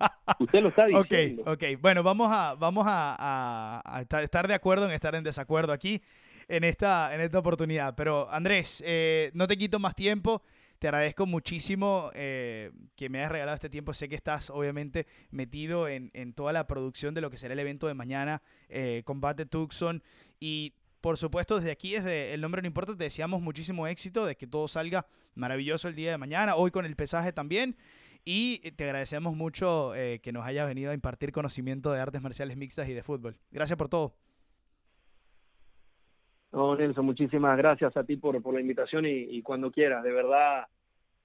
[0.40, 1.44] usted lo está Ok, diciendo.
[1.46, 1.62] ok.
[1.80, 5.72] Bueno, vamos a, vamos a, a- a estar- estar de acuerdo en estar en desacuerdo
[5.72, 6.02] aquí
[6.48, 7.94] en esta, en esta oportunidad.
[7.94, 10.42] Pero Andrés, eh, no te quito más tiempo.
[10.80, 13.92] Te agradezco muchísimo eh, que me hayas regalado este tiempo.
[13.92, 17.60] Sé que estás obviamente metido en, en toda la producción de lo que será el
[17.60, 20.02] evento de mañana, eh, Combate Tucson.
[20.40, 20.72] Y
[21.02, 24.46] por supuesto, desde aquí, desde El Nombre No Importa, te deseamos muchísimo éxito, de que
[24.46, 27.76] todo salga maravilloso el día de mañana, hoy con el pesaje también.
[28.24, 32.56] Y te agradecemos mucho eh, que nos hayas venido a impartir conocimiento de artes marciales
[32.56, 33.36] mixtas y de fútbol.
[33.50, 34.14] Gracias por todo.
[36.52, 40.02] No, Nelson, muchísimas gracias a ti por, por la invitación y, cuando quieras.
[40.02, 40.66] De verdad,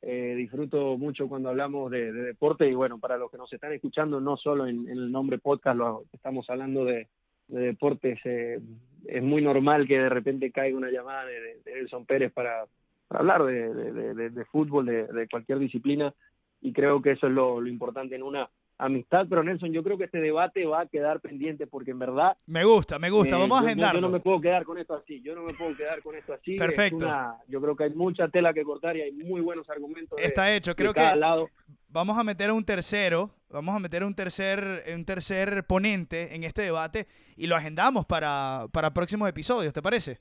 [0.02, 3.74] eh, disfruto mucho cuando hablamos de, de deporte y bueno, para los que nos están
[3.74, 7.08] escuchando, no solo en, el nombre podcast, lo, estamos hablando de,
[7.48, 8.60] de deportes, eh,
[9.08, 12.66] es muy normal que de repente caiga una llamada de, de- Nelson Pérez para,
[13.10, 16.14] hablar de, fútbol, de, cualquier disciplina
[16.62, 19.26] y creo que eso es lo importante en una amistad.
[19.30, 22.64] Pero Nelson, yo creo que este debate va a quedar pendiente porque en verdad Me
[22.64, 23.36] gusta, me gusta.
[23.36, 24.00] eh, Vamos a yo- agendarlo.
[24.00, 25.22] Yo, no me puedo quedar con esto así.
[25.22, 26.56] Yo no me puedo quedar con esto así.
[26.56, 26.98] Es Perfecto.
[26.98, 30.18] una- yo creo que hay mucha tela que cortar y hay muy buenos argumentos.
[30.18, 30.72] de- Está hecho.
[30.72, 31.50] de Creo cada que lado.
[31.90, 36.36] vamos a meter a un tercero, vamos a meter a un tercer, un tercer ponente
[36.36, 37.08] en este debate
[37.38, 40.20] y lo agendamos para, para próximos episodios, ¿te parece?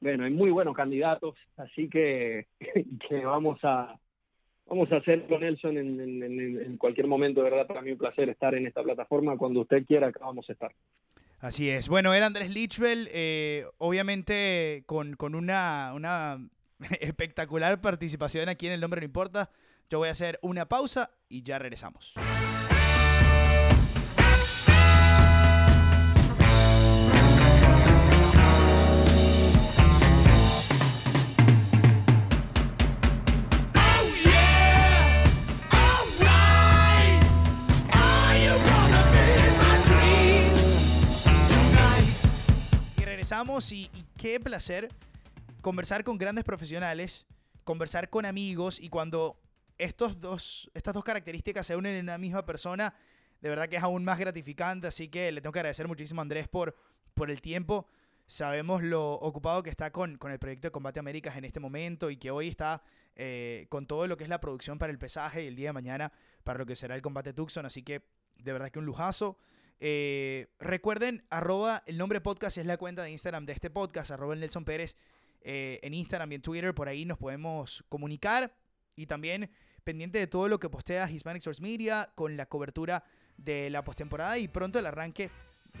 [0.00, 2.46] Bueno, hay muy buenos candidatos, así que,
[3.08, 3.98] que vamos a
[4.66, 6.22] vamos a hacerlo, Nelson, en, en-
[6.62, 7.42] en- cualquier momento.
[7.42, 9.36] De verdad, para mí un placer estar en esta plataforma.
[9.36, 10.72] Cuando usted quiera, acá vamos a estar.
[11.40, 11.88] Así es.
[11.88, 16.38] Bueno, era Andrés Lichbel, eh, obviamente con, con una, una
[17.00, 19.50] espectacular participación aquí en El Nombre No Importa.
[19.88, 22.14] Yo voy a hacer una pausa y ya regresamos.
[43.72, 44.88] Y qué placer
[45.60, 47.26] conversar con grandes profesionales,
[47.64, 49.36] conversar con amigos y cuando
[49.78, 52.94] estos dos, estas dos características se unen en una misma persona,
[53.40, 56.22] de verdad que es aún más gratificante, así que le tengo que agradecer muchísimo a
[56.22, 56.76] Andrés por,
[57.14, 57.88] por el tiempo.
[58.26, 62.10] Sabemos lo ocupado que está con, con el proyecto de Combate Américas en este momento
[62.10, 62.84] y que hoy está
[63.16, 65.72] eh, con todo lo que es la producción para el pesaje y el día de
[65.72, 66.12] mañana
[66.44, 68.02] para lo que será el Combate Tucson, así que
[68.36, 69.36] de verdad que un lujazo.
[69.78, 74.34] Eh, recuerden, arroba el nombre podcast es la cuenta de Instagram de este podcast, arroba
[74.34, 74.96] el Nelson Pérez
[75.42, 78.52] eh, en Instagram y en Twitter, por ahí nos podemos comunicar
[78.94, 79.50] y también
[79.84, 83.04] pendiente de todo lo que postea Hispanic Source Media con la cobertura
[83.36, 85.30] de la postemporada y pronto el arranque,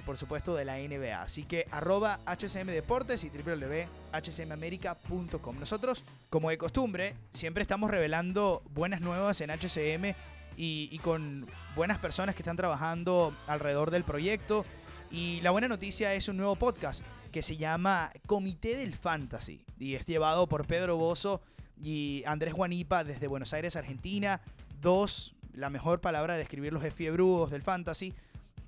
[0.04, 1.22] por supuesto, de la NBA.
[1.22, 5.58] Así que arroba HCM Deportes y www.hcmamerica.com.
[5.58, 10.14] Nosotros, como de costumbre, siempre estamos revelando buenas nuevas en HCM
[10.56, 14.64] y, con buenas personas que están trabajando alrededor del proyecto.
[15.10, 19.94] Y la buena noticia es un nuevo podcast que se llama Comité del Fantasy y
[19.94, 21.42] es llevado por Pedro Bozo
[21.80, 24.40] y Andrés Guanipa desde Buenos Aires, Argentina.
[24.80, 28.14] Dos, la mejor palabra de describir los efiebrudos del fantasy,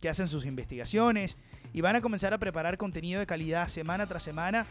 [0.00, 1.36] que hacen sus investigaciones
[1.72, 4.66] y van a comenzar a preparar contenido de calidad semana tras semana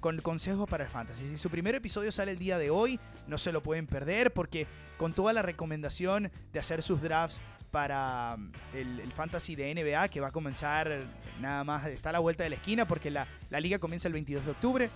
[0.00, 1.28] con consejos para el fantasy.
[1.28, 4.66] Si su primer episodio sale el día de hoy, no se lo pueden perder porque
[4.96, 7.40] con toda la recomendación de hacer sus drafts
[7.70, 11.02] para mm, el, fantasy de NBA que va a comenzar
[11.40, 13.26] nada más, está a la vuelta de la esquina porque la,
[13.60, 14.90] liga comienza el 22 de octubre.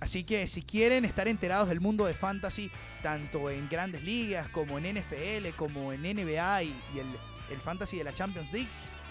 [0.00, 2.70] Así que si quieren estar enterados del mundo de fantasy,
[3.02, 7.06] tanto en grandes ligas como en NFL, como en NBA y, el,
[7.50, 8.68] el fantasy de la Champions League,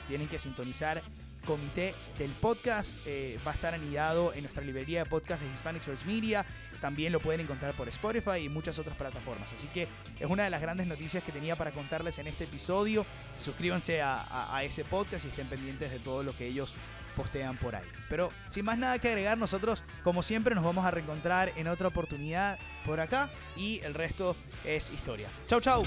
[0.08, 1.04] tienen que sintonizar
[1.46, 3.00] comité del podcast.
[3.06, 6.46] Eh, va a estar anidado en nuestra librería de podcast de Hispanic Source Media.
[6.82, 9.52] También lo pueden encontrar por Spotify y muchas otras plataformas.
[9.52, 9.88] Así que
[10.20, 13.06] es una de las grandes noticias que tenía para contarles en este episodio.
[13.38, 16.74] Suscríbanse a, ese podcast y estén pendientes de todo lo que ellos
[17.16, 17.88] postean por ahí.
[18.10, 21.88] Pero sin más nada que agregar, nosotros como siempre nos vamos a reencontrar en otra
[21.88, 25.30] oportunidad por acá y el resto es historia.
[25.48, 25.84] Chau, chau.